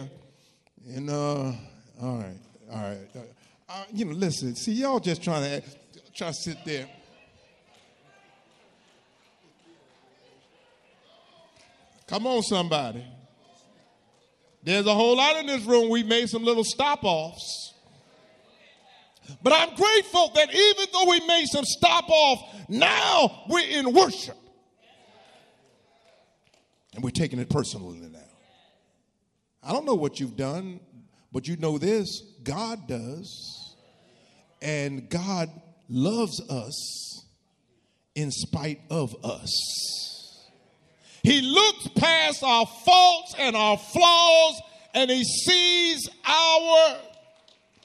And 0.87 1.09
uh, 1.09 1.53
all 2.01 2.17
right, 2.17 2.37
all 2.71 2.81
right. 2.81 3.07
Uh, 3.15 3.19
uh 3.69 3.83
you 3.93 4.05
know, 4.05 4.13
listen. 4.13 4.55
See, 4.55 4.73
y'all 4.73 4.99
just 4.99 5.23
trying 5.23 5.61
to 5.61 5.67
try 6.13 6.27
to 6.29 6.33
sit 6.33 6.57
there. 6.65 6.87
Come 12.07 12.25
on, 12.25 12.41
somebody. 12.41 13.05
There's 14.63 14.85
a 14.87 14.93
whole 14.93 15.15
lot 15.15 15.37
in 15.37 15.45
this 15.45 15.63
room. 15.63 15.89
We 15.89 16.03
made 16.03 16.27
some 16.27 16.43
little 16.43 16.63
stop 16.63 17.03
offs. 17.03 17.68
But 19.41 19.53
I'm 19.53 19.75
grateful 19.75 20.31
that 20.35 20.53
even 20.53 20.85
though 20.91 21.09
we 21.09 21.25
made 21.25 21.47
some 21.47 21.65
stop 21.65 22.09
off, 22.09 22.69
now 22.69 23.43
we're 23.49 23.67
in 23.67 23.93
worship. 23.93 24.37
And 26.95 27.03
we're 27.03 27.11
taking 27.11 27.39
it 27.39 27.49
personally 27.49 27.99
now. 27.99 28.19
I 29.63 29.71
don't 29.71 29.85
know 29.85 29.95
what 29.95 30.19
you've 30.19 30.37
done, 30.37 30.79
but 31.31 31.47
you 31.47 31.57
know 31.57 31.77
this 31.77 32.21
God 32.43 32.87
does. 32.87 33.75
And 34.61 35.09
God 35.09 35.49
loves 35.87 36.41
us 36.49 37.25
in 38.15 38.31
spite 38.31 38.81
of 38.89 39.15
us. 39.23 40.47
He 41.23 41.41
looks 41.41 41.87
past 41.95 42.43
our 42.43 42.65
faults 42.65 43.35
and 43.37 43.55
our 43.55 43.77
flaws 43.77 44.61
and 44.93 45.09
he 45.09 45.23
sees 45.23 46.09
our 46.25 46.97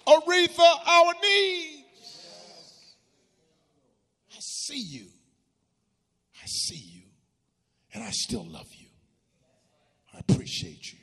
Aretha, 0.07 0.87
our 0.87 1.15
needs. 1.23 1.85
I 4.33 4.39
see 4.39 4.81
you. 4.81 5.07
I 6.43 6.47
see 6.47 6.83
you. 6.93 7.03
And 7.95 8.03
I 8.03 8.11
still 8.11 8.45
love 8.47 8.67
you. 8.77 8.89
I 10.15 10.19
appreciate 10.19 10.93
you. 10.93 10.99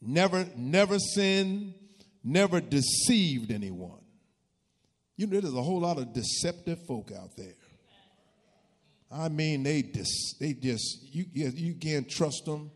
Never, 0.00 0.46
never 0.56 0.98
sinned, 0.98 1.74
never 2.22 2.60
deceived 2.60 3.50
anyone. 3.50 4.00
You 5.16 5.26
know, 5.26 5.40
there's 5.40 5.54
a 5.54 5.62
whole 5.62 5.80
lot 5.80 5.98
of 5.98 6.12
deceptive 6.12 6.86
folk 6.86 7.10
out 7.18 7.36
there. 7.36 7.54
I 9.10 9.28
mean, 9.28 9.62
they 9.62 9.82
just, 9.82 10.36
they 10.38 10.52
just, 10.52 11.14
you, 11.14 11.24
you 11.32 11.74
can't 11.74 12.08
trust 12.08 12.44
them. 12.44 12.70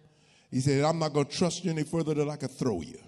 He 0.50 0.60
said, 0.60 0.84
I'm 0.84 0.98
not 0.98 1.12
going 1.12 1.26
to 1.26 1.36
trust 1.36 1.64
you 1.64 1.70
any 1.70 1.84
further 1.84 2.14
than 2.14 2.30
I 2.30 2.36
can 2.36 2.48
throw 2.48 2.80
you. 2.80 2.98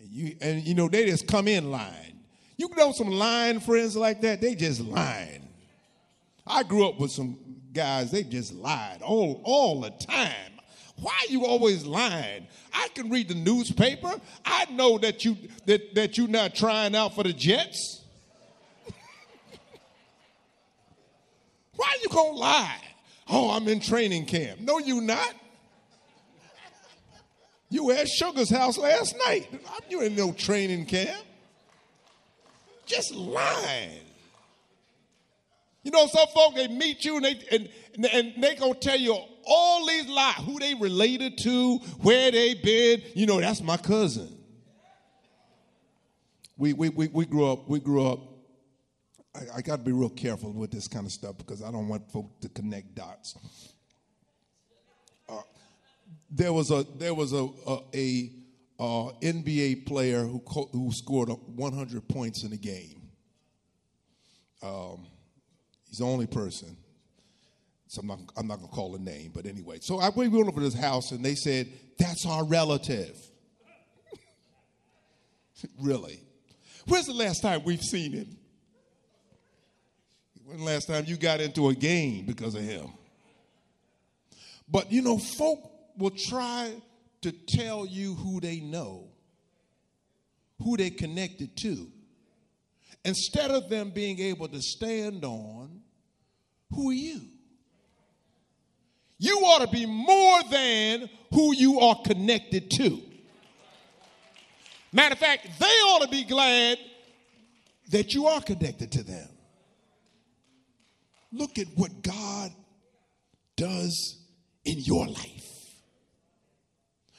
And 0.00 0.08
you, 0.10 0.36
and 0.40 0.62
you 0.62 0.74
know, 0.74 0.88
they 0.88 1.06
just 1.06 1.26
come 1.26 1.48
in 1.48 1.70
lying. 1.70 2.18
You 2.56 2.68
know 2.76 2.92
some 2.92 3.10
lying 3.10 3.60
friends 3.60 3.96
like 3.96 4.20
that, 4.22 4.40
they 4.40 4.54
just 4.54 4.80
lying. 4.80 5.48
I 6.46 6.62
grew 6.62 6.88
up 6.88 6.98
with 6.98 7.10
some 7.10 7.38
guys, 7.72 8.10
they 8.10 8.22
just 8.24 8.54
lied 8.54 9.02
all, 9.02 9.40
all 9.44 9.80
the 9.80 9.90
time. 9.90 10.52
Why 11.00 11.12
are 11.12 11.30
you 11.30 11.46
always 11.46 11.86
lying? 11.86 12.48
I 12.72 12.88
can 12.94 13.08
read 13.10 13.28
the 13.28 13.34
newspaper. 13.34 14.12
I 14.44 14.66
know 14.70 14.98
that 14.98 15.24
you 15.24 15.36
that, 15.66 15.94
that 15.94 16.18
you're 16.18 16.26
not 16.26 16.56
trying 16.56 16.96
out 16.96 17.14
for 17.14 17.22
the 17.22 17.32
Jets. 17.32 18.02
Why 21.76 21.86
are 21.86 22.02
you 22.02 22.08
gonna 22.08 22.36
lie? 22.36 22.80
Oh, 23.28 23.50
I'm 23.50 23.68
in 23.68 23.78
training 23.78 24.26
camp. 24.26 24.60
No, 24.60 24.78
you 24.78 25.00
not. 25.00 25.34
You 27.70 27.84
were 27.84 27.94
at 27.94 28.08
Sugar's 28.08 28.50
house 28.50 28.78
last 28.78 29.14
night. 29.26 29.48
You 29.90 30.02
in 30.02 30.16
no 30.16 30.32
training 30.32 30.86
camp. 30.86 31.22
Just 32.86 33.14
lying. 33.14 34.00
You 35.82 35.90
know, 35.90 36.06
some 36.06 36.26
folk 36.34 36.54
they 36.54 36.68
meet 36.68 37.04
you 37.04 37.16
and 37.16 37.24
they 37.24 37.40
and, 37.50 37.68
and 38.12 38.42
they 38.42 38.54
gonna 38.54 38.74
tell 38.74 38.98
you 38.98 39.16
all 39.44 39.86
these 39.86 40.06
lies, 40.08 40.36
who 40.44 40.58
they 40.58 40.74
related 40.74 41.38
to, 41.38 41.78
where 42.00 42.30
they 42.30 42.54
been. 42.54 43.02
You 43.14 43.26
know, 43.26 43.40
that's 43.40 43.62
my 43.62 43.76
cousin. 43.76 44.34
We 46.56 46.72
we 46.72 46.88
we, 46.88 47.08
we 47.08 47.26
grew 47.26 47.50
up. 47.50 47.68
We 47.68 47.80
grew 47.80 48.06
up. 48.06 48.20
I, 49.34 49.58
I 49.58 49.60
got 49.60 49.76
to 49.76 49.82
be 49.82 49.92
real 49.92 50.08
careful 50.08 50.52
with 50.52 50.70
this 50.70 50.88
kind 50.88 51.06
of 51.06 51.12
stuff 51.12 51.36
because 51.36 51.62
I 51.62 51.70
don't 51.70 51.88
want 51.88 52.10
folk 52.10 52.40
to 52.40 52.48
connect 52.48 52.94
dots 52.94 53.34
there 56.30 56.52
was 56.52 56.70
a 56.70 56.84
there 56.98 57.14
was 57.14 57.32
a 57.32 57.48
a, 57.66 57.78
a 57.94 58.32
uh, 58.78 59.12
NBA 59.22 59.86
player 59.86 60.22
who 60.22 60.40
co- 60.40 60.68
who 60.72 60.90
scored 60.92 61.28
100 61.28 62.08
points 62.08 62.44
in 62.44 62.52
a 62.52 62.56
game. 62.56 63.02
Um, 64.62 65.06
he's 65.88 65.98
the 65.98 66.04
only 66.04 66.26
person. 66.26 66.76
So 67.88 68.02
I'm 68.02 68.06
not, 68.06 68.18
I'm 68.36 68.46
not 68.46 68.60
to 68.60 68.66
call 68.66 68.94
a 68.94 68.98
name, 68.98 69.32
but 69.34 69.46
anyway. 69.46 69.78
So 69.80 69.98
I 69.98 70.10
went 70.10 70.34
over 70.34 70.50
to 70.52 70.60
his 70.60 70.74
house 70.74 71.10
and 71.10 71.24
they 71.24 71.34
said, 71.34 71.68
That's 71.98 72.26
our 72.26 72.44
relative. 72.44 73.16
really? 75.80 76.20
When's 76.86 77.06
the 77.06 77.14
last 77.14 77.40
time 77.40 77.62
we've 77.64 77.82
seen 77.82 78.12
him? 78.12 78.36
When 80.44 80.58
the 80.58 80.64
last 80.64 80.86
time 80.86 81.04
you 81.06 81.16
got 81.16 81.40
into 81.40 81.68
a 81.68 81.74
game 81.74 82.26
because 82.26 82.54
of 82.54 82.62
him? 82.62 82.88
But 84.68 84.92
you 84.92 85.00
know, 85.00 85.18
folk 85.18 85.77
will 85.98 86.10
try 86.10 86.72
to 87.22 87.32
tell 87.32 87.84
you 87.84 88.14
who 88.14 88.40
they 88.40 88.60
know, 88.60 89.08
who 90.62 90.76
they 90.76 90.90
connected 90.90 91.56
to, 91.56 91.88
instead 93.04 93.50
of 93.50 93.68
them 93.68 93.90
being 93.90 94.20
able 94.20 94.48
to 94.48 94.62
stand 94.62 95.24
on 95.24 95.80
who 96.70 96.90
are 96.90 96.94
you? 96.94 97.20
You 99.18 99.38
ought 99.38 99.64
to 99.64 99.68
be 99.68 99.86
more 99.86 100.42
than 100.50 101.10
who 101.32 101.54
you 101.54 101.80
are 101.80 101.96
connected 102.04 102.70
to. 102.72 103.02
Matter 104.92 105.14
of 105.14 105.18
fact, 105.18 105.48
they 105.58 105.66
ought 105.66 106.02
to 106.02 106.08
be 106.08 106.24
glad 106.24 106.78
that 107.90 108.14
you 108.14 108.26
are 108.26 108.40
connected 108.40 108.92
to 108.92 109.02
them. 109.02 109.28
Look 111.32 111.58
at 111.58 111.66
what 111.74 112.02
God 112.02 112.52
does 113.56 114.18
in 114.64 114.78
your 114.78 115.06
life. 115.06 115.57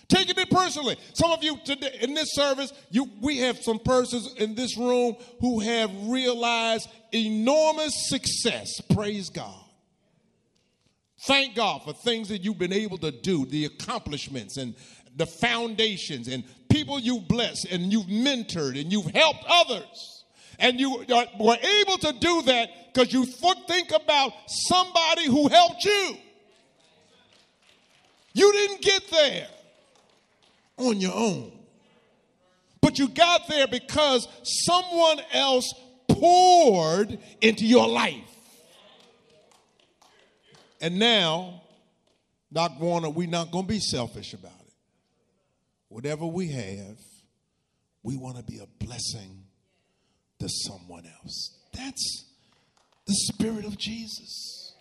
Taking 0.09 0.39
it 0.39 0.49
personally. 0.49 0.97
Some 1.13 1.31
of 1.31 1.43
you 1.43 1.59
today 1.63 1.99
in 2.01 2.15
this 2.15 2.33
service, 2.33 2.73
you 2.89 3.07
we 3.21 3.37
have 3.37 3.59
some 3.59 3.77
persons 3.77 4.33
in 4.37 4.55
this 4.55 4.75
room 4.75 5.15
who 5.39 5.59
have 5.59 5.91
realized 6.07 6.89
enormous 7.13 7.93
success. 8.09 8.81
Praise 8.93 9.29
God. 9.29 9.63
Thank 11.21 11.55
God 11.55 11.83
for 11.83 11.93
things 11.93 12.29
that 12.29 12.39
you've 12.39 12.57
been 12.57 12.73
able 12.73 12.97
to 12.99 13.11
do, 13.11 13.45
the 13.45 13.65
accomplishments 13.65 14.57
and 14.57 14.73
the 15.15 15.27
foundations 15.27 16.27
and 16.27 16.43
people 16.69 16.97
you've 16.97 17.27
blessed 17.27 17.65
and 17.65 17.91
you've 17.93 18.07
mentored 18.07 18.79
and 18.79 18.91
you've 18.91 19.11
helped 19.11 19.43
others. 19.47 20.23
And 20.57 20.79
you 20.79 21.05
were 21.39 21.57
able 21.81 21.97
to 21.99 22.13
do 22.19 22.41
that 22.43 22.69
because 22.91 23.13
you 23.13 23.25
think 23.25 23.91
about 23.91 24.33
somebody 24.47 25.25
who 25.25 25.49
helped 25.49 25.85
you. 25.85 26.17
You 28.33 28.51
didn't 28.51 28.81
get 28.81 29.03
there 29.11 29.47
on 30.79 30.99
your 30.99 31.13
own. 31.13 31.51
But 32.81 32.97
you 32.97 33.09
got 33.09 33.47
there 33.47 33.67
because 33.67 34.27
someone 34.43 35.19
else 35.33 35.71
poured 36.07 37.19
into 37.41 37.65
your 37.65 37.87
life. 37.87 38.15
And 40.81 40.97
now, 40.97 41.61
Doc 42.51 42.79
Warner, 42.79 43.09
we're 43.09 43.27
not 43.27 43.51
going 43.51 43.65
to 43.65 43.69
be 43.69 43.79
selfish 43.79 44.33
about 44.33 44.51
it. 44.65 44.73
Whatever 45.89 46.25
we 46.25 46.51
have, 46.51 46.97
we 48.01 48.15
want 48.15 48.37
to 48.37 48.43
be 48.43 48.59
a 48.59 48.83
blessing 48.83 49.43
to 50.39 50.47
someone 50.47 51.05
else. 51.21 51.59
That's 51.73 52.25
the 53.05 53.13
spirit 53.13 53.65
of 53.65 53.77
Jesus. 53.77 54.73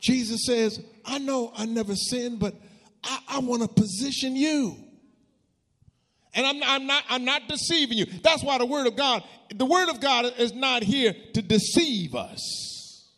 Jesus 0.00 0.46
says, 0.46 0.80
I 1.04 1.18
know 1.18 1.52
I 1.56 1.66
never 1.66 1.94
sinned, 1.94 2.38
but 2.38 2.54
I, 3.06 3.18
I 3.28 3.38
want 3.38 3.62
to 3.62 3.68
position 3.68 4.36
you. 4.36 4.76
And 6.34 6.46
I'm, 6.46 6.62
I'm, 6.62 6.86
not, 6.86 7.04
I'm 7.08 7.24
not 7.24 7.48
deceiving 7.48 7.96
you. 7.96 8.06
That's 8.22 8.42
why 8.42 8.58
the 8.58 8.66
Word 8.66 8.86
of 8.86 8.94
God, 8.94 9.24
the 9.54 9.64
Word 9.64 9.88
of 9.88 10.00
God 10.00 10.26
is 10.38 10.52
not 10.52 10.82
here 10.82 11.14
to 11.34 11.40
deceive 11.42 12.14
us. 12.14 13.08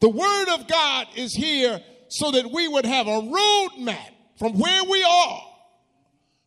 The 0.00 0.08
Word 0.08 0.48
of 0.54 0.68
God 0.68 1.06
is 1.16 1.34
here 1.34 1.80
so 2.08 2.32
that 2.32 2.50
we 2.50 2.68
would 2.68 2.84
have 2.84 3.06
a 3.06 3.20
roadmap 3.22 4.10
from 4.38 4.58
where 4.58 4.84
we 4.84 5.02
are 5.02 5.42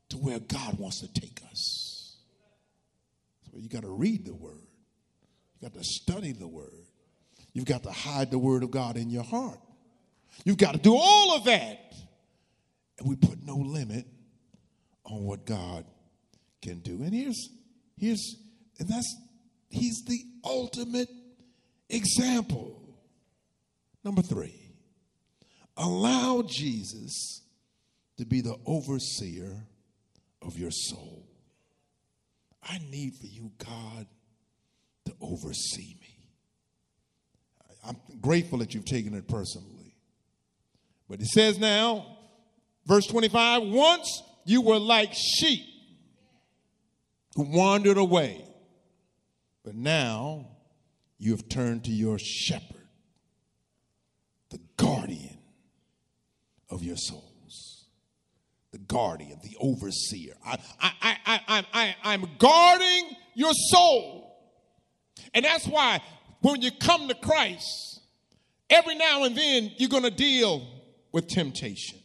to 0.09 0.17
where 0.17 0.39
God 0.39 0.77
wants 0.77 1.01
to 1.01 1.11
take 1.11 1.41
us. 1.49 2.17
So 3.51 3.57
you 3.57 3.69
got 3.69 3.83
to 3.83 3.91
read 3.91 4.25
the 4.25 4.33
Word, 4.33 4.67
you 5.59 5.69
got 5.69 5.73
to 5.73 5.83
study 5.83 6.33
the 6.33 6.47
Word, 6.47 6.85
you've 7.53 7.65
got 7.65 7.83
to 7.83 7.91
hide 7.91 8.29
the 8.29 8.39
Word 8.39 8.63
of 8.63 8.69
God 8.69 8.97
in 8.97 9.09
your 9.09 9.23
heart. 9.23 9.59
You've 10.43 10.57
got 10.57 10.73
to 10.73 10.79
do 10.79 10.95
all 10.95 11.35
of 11.35 11.45
that 11.45 11.93
and 13.03 13.09
we 13.09 13.15
put 13.15 13.43
no 13.45 13.55
limit 13.55 14.05
on 15.05 15.23
what 15.23 15.45
God 15.45 15.85
can 16.61 16.79
do. 16.79 17.03
And 17.03 17.13
here's 17.13 17.49
here's 17.97 18.37
And 18.79 18.87
that's, 18.87 19.15
he's 19.69 20.03
the 20.07 20.19
ultimate 20.43 21.09
example. 21.89 22.79
Number 24.03 24.21
three, 24.21 24.71
allow 25.77 26.43
Jesus 26.47 27.41
to 28.17 28.25
be 28.25 28.41
the 28.41 28.57
overseer 28.65 29.65
of 30.41 30.57
your 30.57 30.71
soul. 30.71 31.27
I 32.61 32.79
need 32.89 33.15
for 33.15 33.27
you, 33.27 33.51
God, 33.57 34.07
to 35.05 35.13
oversee 35.21 35.95
me. 35.99 36.29
I'm 37.85 37.97
grateful 38.21 38.59
that 38.59 38.73
you've 38.73 38.85
taken 38.85 39.13
it 39.13 39.27
personally. 39.27 39.95
But 41.09 41.19
it 41.19 41.27
says 41.27 41.59
now, 41.59 42.17
verse 42.85 43.07
25, 43.07 43.63
once 43.63 44.23
you 44.45 44.61
were 44.61 44.79
like 44.79 45.13
sheep 45.13 45.65
who 47.35 47.43
wandered 47.43 47.97
away, 47.97 48.43
but 49.63 49.75
now 49.75 50.47
you 51.17 51.31
have 51.31 51.47
turned 51.47 51.85
to 51.85 51.91
your 51.91 52.19
shepherd, 52.19 52.87
the 54.49 54.59
guardian 54.77 55.37
of 56.69 56.83
your 56.83 56.97
souls, 56.97 57.85
the 58.71 58.79
guardian, 58.79 59.39
the 59.43 59.55
overseer. 59.59 60.33
I, 60.45 60.57
I, 60.79 60.93
I, 61.01 61.17
I, 61.25 61.65
I, 61.73 61.95
I'm 62.03 62.27
guarding 62.37 63.15
your 63.35 63.53
soul. 63.53 64.35
And 65.33 65.45
that's 65.45 65.65
why 65.67 66.01
when 66.41 66.61
you 66.61 66.71
come 66.71 67.07
to 67.07 67.15
Christ, 67.15 68.01
every 68.69 68.95
now 68.95 69.23
and 69.23 69.35
then 69.35 69.71
you're 69.77 69.89
going 69.89 70.03
to 70.03 70.11
deal 70.11 70.67
with 71.11 71.27
temptation. 71.27 71.99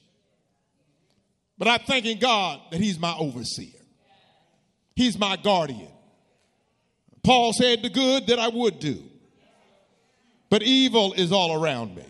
But 1.58 1.66
I'm 1.66 1.80
thanking 1.80 2.18
God 2.18 2.60
that 2.70 2.80
He's 2.80 2.98
my 2.98 3.14
overseer, 3.16 3.80
He's 4.94 5.18
my 5.18 5.36
guardian. 5.36 5.90
Paul 7.24 7.52
said, 7.52 7.82
The 7.82 7.90
good 7.90 8.28
that 8.28 8.38
I 8.38 8.48
would 8.48 8.78
do, 8.78 9.02
but 10.48 10.62
evil 10.62 11.12
is 11.14 11.32
all 11.32 11.60
around 11.62 11.96
me. 11.96 12.04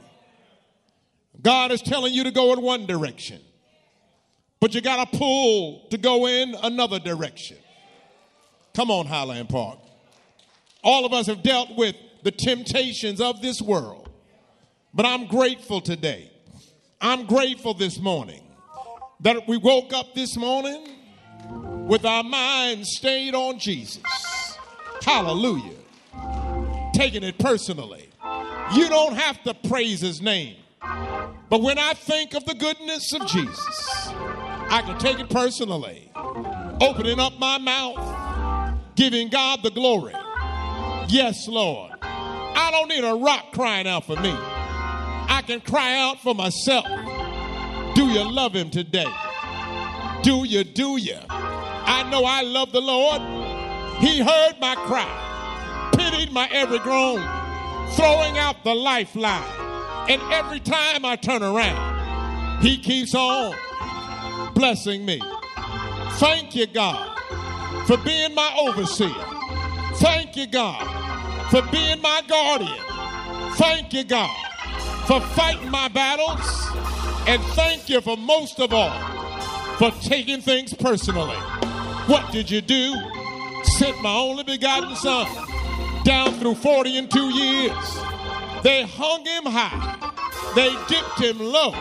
God 1.41 1.73
is 1.73 1.81
telling 1.81 2.13
you 2.13 2.25
to 2.25 2.31
go 2.31 2.53
in 2.53 2.61
one 2.61 2.87
direction, 2.87 3.41
but 4.61 4.75
you 4.75 4.81
got 4.81 5.11
to 5.11 5.19
pull 5.19 5.87
to 5.91 5.99
go 5.99 6.27
in 6.27 6.55
another 6.63 6.99
direction. 6.99 7.57
Come 8.75 8.91
on, 8.91 9.07
Highland 9.07 9.49
Park. 9.49 9.79
All 10.85 11.05
of 11.05 11.13
us 11.13 11.27
have 11.27 11.43
dealt 11.43 11.77
with 11.77 11.97
the 12.23 12.31
temptations 12.31 13.21
of 13.21 13.41
this 13.41 13.63
world, 13.63 14.09
but 14.93 15.07
I'm 15.07 15.27
grateful 15.27 15.81
today. 15.81 16.31
I'm 17.01 17.27
grateful 17.27 17.75
this 17.75 17.99
morning 17.99 18.48
that 19.21 19.49
we 19.49 19.57
woke 19.57 19.93
up 19.93 20.15
this 20.15 20.37
morning 20.37 20.87
with 21.87 22.05
our 22.05 22.23
minds 22.23 22.91
stayed 22.97 23.35
on 23.35 23.59
Jesus. 23.59 24.03
Hallelujah. 25.03 25.77
Taking 26.95 27.23
it 27.25 27.39
personally. 27.39 28.11
You 28.75 28.89
don't 28.89 29.15
have 29.15 29.43
to 29.45 29.55
praise 29.55 30.01
his 30.01 30.21
name. 30.21 30.57
But 31.51 31.63
when 31.63 31.79
I 31.79 31.95
think 31.95 32.35
of 32.35 32.45
the 32.45 32.55
goodness 32.55 33.13
of 33.15 33.27
Jesus, 33.27 34.09
I 34.71 34.83
can 34.85 34.99
take 34.99 35.19
it 35.19 35.31
personally. 35.31 36.11
Opening 36.81 37.19
up 37.19 37.39
my 37.39 37.59
mouth, 37.59 38.79
giving 38.95 39.29
God 39.29 39.63
the 39.63 39.71
glory. 39.71 40.15
Yes, 41.09 41.49
Lord. 41.49 41.93
I 42.03 42.71
don't 42.71 42.89
need 42.89 43.03
a 43.03 43.15
rock 43.15 43.53
crying 43.53 43.89
out 43.89 44.05
for 44.05 44.17
me. 44.17 44.31
I 44.31 45.43
can 45.47 45.61
cry 45.61 45.97
out 45.97 46.21
for 46.21 46.35
myself. 46.35 46.87
Do 47.99 48.07
you 48.07 48.23
love 48.31 48.55
him 48.55 48.71
today? 48.71 49.13
Do 50.23 50.45
you? 50.45 50.63
Do 50.63 50.99
you? 50.99 51.19
I 51.29 52.09
know 52.09 52.23
I 52.25 52.43
love 52.43 52.71
the 52.71 52.81
Lord. 52.81 53.21
He 53.99 54.21
heard 54.21 54.55
my 54.61 54.77
cry, 54.77 55.91
pitied 55.97 56.31
my 56.31 56.49
every 56.53 56.79
groan, 56.79 57.19
throwing 57.97 58.39
out 58.39 58.63
the 58.63 58.73
lifeline. 58.73 59.43
And 60.09 60.23
every 60.33 60.61
time 60.61 61.05
I 61.05 61.17
turn 61.17 61.43
around, 61.43 62.63
he 62.63 62.79
keeps 62.79 63.17
on 63.17 63.57
blessing 64.55 65.05
me. 65.05 65.21
Thank 66.21 66.55
you, 66.55 66.69
God, 66.69 67.19
for 67.89 67.97
being 67.97 68.33
my 68.33 68.55
overseer. 68.61 69.11
Thank 69.97 70.37
you, 70.37 70.47
God, 70.47 71.51
for 71.51 71.63
being 71.73 72.01
my 72.01 72.23
guardian. 72.29 72.79
Thank 73.55 73.93
you, 73.93 74.05
God, 74.05 74.31
for 75.09 75.21
fighting 75.21 75.73
my 75.73 75.89
battles. 75.89 76.98
And 77.29 77.43
thank 77.53 77.91
you 77.91 78.01
for 78.01 78.17
most 78.17 78.59
of 78.59 78.73
all, 78.73 78.99
for 79.77 79.91
taking 80.01 80.41
things 80.41 80.73
personally. 80.73 81.37
What 82.07 82.33
did 82.33 82.51
you 82.51 82.63
do? 82.63 82.95
Sent 83.65 84.01
my 84.01 84.15
only 84.15 84.45
begotten 84.45 84.97
son 84.97 85.27
down 86.05 86.33
through 86.41 86.55
40 86.55 86.97
and 86.97 87.11
two 87.11 87.29
years. 87.29 87.95
They 88.63 88.85
hung 88.85 89.27
him 89.27 89.45
high. 89.45 90.11
They 90.55 90.71
dipped 90.89 91.21
him 91.21 91.39
low. 91.39 91.73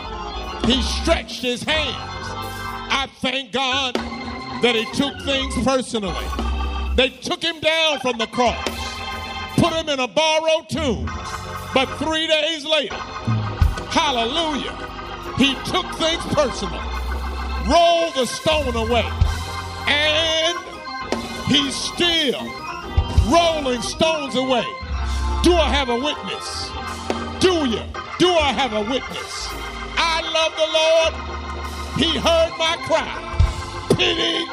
He 0.66 0.82
stretched 0.82 1.40
his 1.40 1.62
hands. 1.62 1.96
I 1.96 3.08
thank 3.22 3.50
God 3.50 3.94
that 3.94 4.74
he 4.74 4.84
took 4.92 5.18
things 5.22 5.54
personally. 5.64 6.26
They 6.94 7.08
took 7.08 7.42
him 7.42 7.58
down 7.60 8.00
from 8.00 8.18
the 8.18 8.26
cross, 8.26 8.62
put 9.56 9.72
him 9.72 9.88
in 9.88 9.98
a 9.98 10.08
borrowed 10.08 10.68
tomb. 10.68 11.06
But 11.72 11.86
three 11.96 12.26
days 12.26 12.66
later, 12.66 12.96
hallelujah, 13.90 14.87
he 15.38 15.54
took 15.64 15.86
things 15.94 16.22
personal, 16.34 16.82
rolled 17.66 18.14
the 18.14 18.26
stone 18.26 18.74
away, 18.76 19.08
and 19.86 20.58
he's 21.46 21.74
still 21.74 22.44
rolling 23.30 23.80
stones 23.80 24.34
away. 24.34 24.66
Do 25.42 25.52
I 25.54 25.68
have 25.70 25.88
a 25.88 25.96
witness? 25.96 26.70
Do 27.40 27.68
you? 27.68 27.82
Do 28.18 28.28
I 28.28 28.52
have 28.52 28.72
a 28.72 28.82
witness? 28.82 29.48
I 29.96 30.20
love 30.36 30.52
the 30.56 30.68
Lord. 30.78 31.14
He 31.98 32.18
heard 32.18 32.52
my 32.58 32.76
cry, 32.86 33.94
pity 33.96 34.46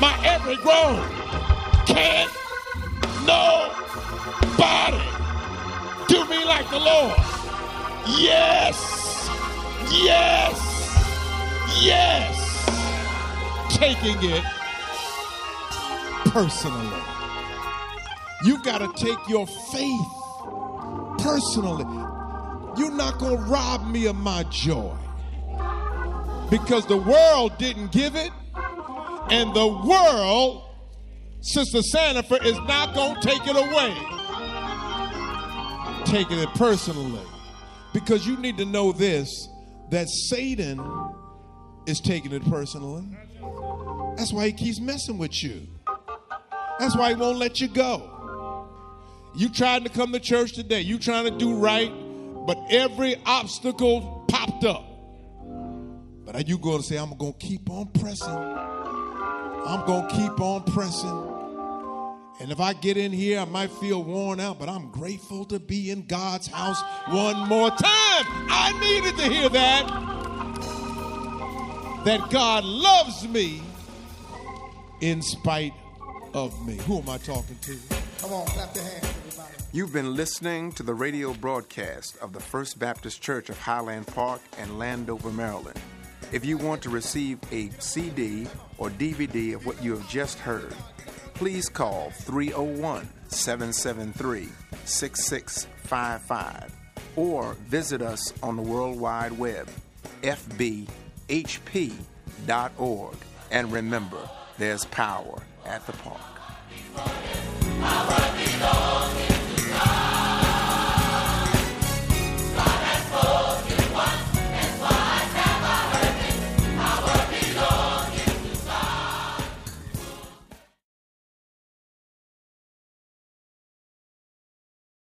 my 0.00 0.18
every 0.24 0.56
groan. 0.56 1.00
Can't 1.86 2.30
nobody 3.26 5.02
do 6.08 6.24
me 6.28 6.44
like 6.44 6.68
the 6.70 6.78
Lord. 6.78 7.18
Yes, 8.18 8.95
yes, 9.90 10.58
yes. 11.82 12.34
Taking 13.76 14.16
it 14.30 14.44
personally. 16.30 17.02
You 18.44 18.62
got 18.62 18.78
to 18.78 19.04
take 19.04 19.28
your 19.28 19.46
faith 19.46 20.06
personally. 21.18 21.84
You're 22.76 22.94
not 22.94 23.18
going 23.18 23.36
to 23.36 23.42
rob 23.44 23.86
me 23.88 24.06
of 24.06 24.16
my 24.16 24.42
joy 24.44 24.94
because 26.50 26.86
the 26.86 26.96
world 26.96 27.58
didn't 27.58 27.90
give 27.92 28.14
it, 28.14 28.30
and 29.30 29.54
the 29.54 29.66
world, 29.66 30.62
Sister 31.40 31.78
Sandifer, 31.78 32.44
is 32.44 32.58
not 32.68 32.94
going 32.94 33.14
to 33.14 33.20
take 33.20 33.40
it 33.46 33.56
away. 33.56 33.94
Taking 36.04 36.38
it 36.38 36.48
personally. 36.54 37.24
Because 37.92 38.26
you 38.26 38.36
need 38.36 38.58
to 38.58 38.64
know 38.64 38.92
this 38.92 39.48
that 39.90 40.08
Satan 40.08 40.80
is 41.86 42.00
taking 42.00 42.32
it 42.32 42.44
personally. 42.50 43.04
That's 44.16 44.32
why 44.32 44.46
he 44.46 44.52
keeps 44.52 44.80
messing 44.80 45.18
with 45.18 45.42
you. 45.42 45.66
That's 46.78 46.96
why 46.96 47.10
he 47.10 47.14
won't 47.14 47.38
let 47.38 47.60
you 47.60 47.68
go. 47.68 48.12
You 49.34 49.48
trying 49.50 49.84
to 49.84 49.90
come 49.90 50.12
to 50.12 50.20
church 50.20 50.52
today, 50.52 50.80
you 50.80 50.98
trying 50.98 51.24
to 51.24 51.30
do 51.30 51.56
right, 51.56 51.92
but 52.46 52.58
every 52.70 53.16
obstacle 53.26 54.24
popped 54.28 54.64
up. 54.64 54.84
But 56.24 56.34
are 56.34 56.40
you 56.40 56.58
going 56.58 56.78
to 56.78 56.82
say, 56.82 56.96
I'm 56.96 57.16
going 57.16 57.34
to 57.34 57.38
keep 57.38 57.70
on 57.70 57.86
pressing? 57.88 58.28
I'm 58.28 59.86
going 59.86 60.08
to 60.08 60.14
keep 60.14 60.40
on 60.40 60.64
pressing. 60.64 61.32
And 62.38 62.52
if 62.52 62.60
I 62.60 62.74
get 62.74 62.96
in 62.96 63.12
here, 63.12 63.40
I 63.40 63.44
might 63.44 63.70
feel 63.72 64.02
worn 64.02 64.40
out, 64.40 64.58
but 64.58 64.68
I'm 64.68 64.90
grateful 64.90 65.44
to 65.46 65.58
be 65.58 65.90
in 65.90 66.06
God's 66.06 66.46
house 66.46 66.82
one 67.08 67.48
more 67.48 67.70
time. 67.70 67.78
I 67.80 68.78
to 69.28 69.34
hear 69.34 69.48
that. 69.48 69.86
That 72.04 72.30
God 72.30 72.64
loves 72.64 73.26
me 73.28 73.62
in 75.00 75.22
spite 75.22 75.72
of 76.34 76.66
me. 76.66 76.76
Who 76.86 77.00
am 77.00 77.08
I 77.08 77.18
talking 77.18 77.56
to? 77.62 77.76
Come 78.20 78.32
on, 78.32 78.46
clap 78.46 78.74
your 78.74 78.84
hands, 78.84 79.04
everybody. 79.04 79.54
You've 79.72 79.92
been 79.92 80.14
listening 80.14 80.70
to 80.72 80.84
the 80.84 80.94
radio 80.94 81.34
broadcast 81.34 82.16
of 82.18 82.32
the 82.32 82.40
First 82.40 82.78
Baptist 82.78 83.20
Church 83.20 83.50
of 83.50 83.58
Highland 83.58 84.06
Park 84.06 84.40
and 84.58 84.78
Landover, 84.78 85.30
Maryland. 85.30 85.80
If 86.32 86.44
you 86.44 86.58
want 86.58 86.82
to 86.82 86.90
receive 86.90 87.38
a 87.50 87.70
CD 87.78 88.46
or 88.78 88.90
DVD 88.90 89.54
of 89.54 89.66
what 89.66 89.82
you 89.82 89.96
have 89.96 90.08
just 90.08 90.38
heard, 90.38 90.74
please 91.34 91.68
call 91.68 92.10
301 92.10 93.08
773 93.28 94.48
6655 94.84 96.85
or 97.16 97.54
visit 97.68 98.02
us 98.02 98.32
on 98.42 98.56
the 98.56 98.62
World 98.62 99.00
Wide 99.00 99.32
Web, 99.32 99.68
fbhp.org. 100.22 100.86
And 103.50 103.72
remember, 103.72 104.28
there's 104.58 104.84
power 104.86 105.42
at 105.64 105.86
the 105.86 105.92
park. 105.94 106.20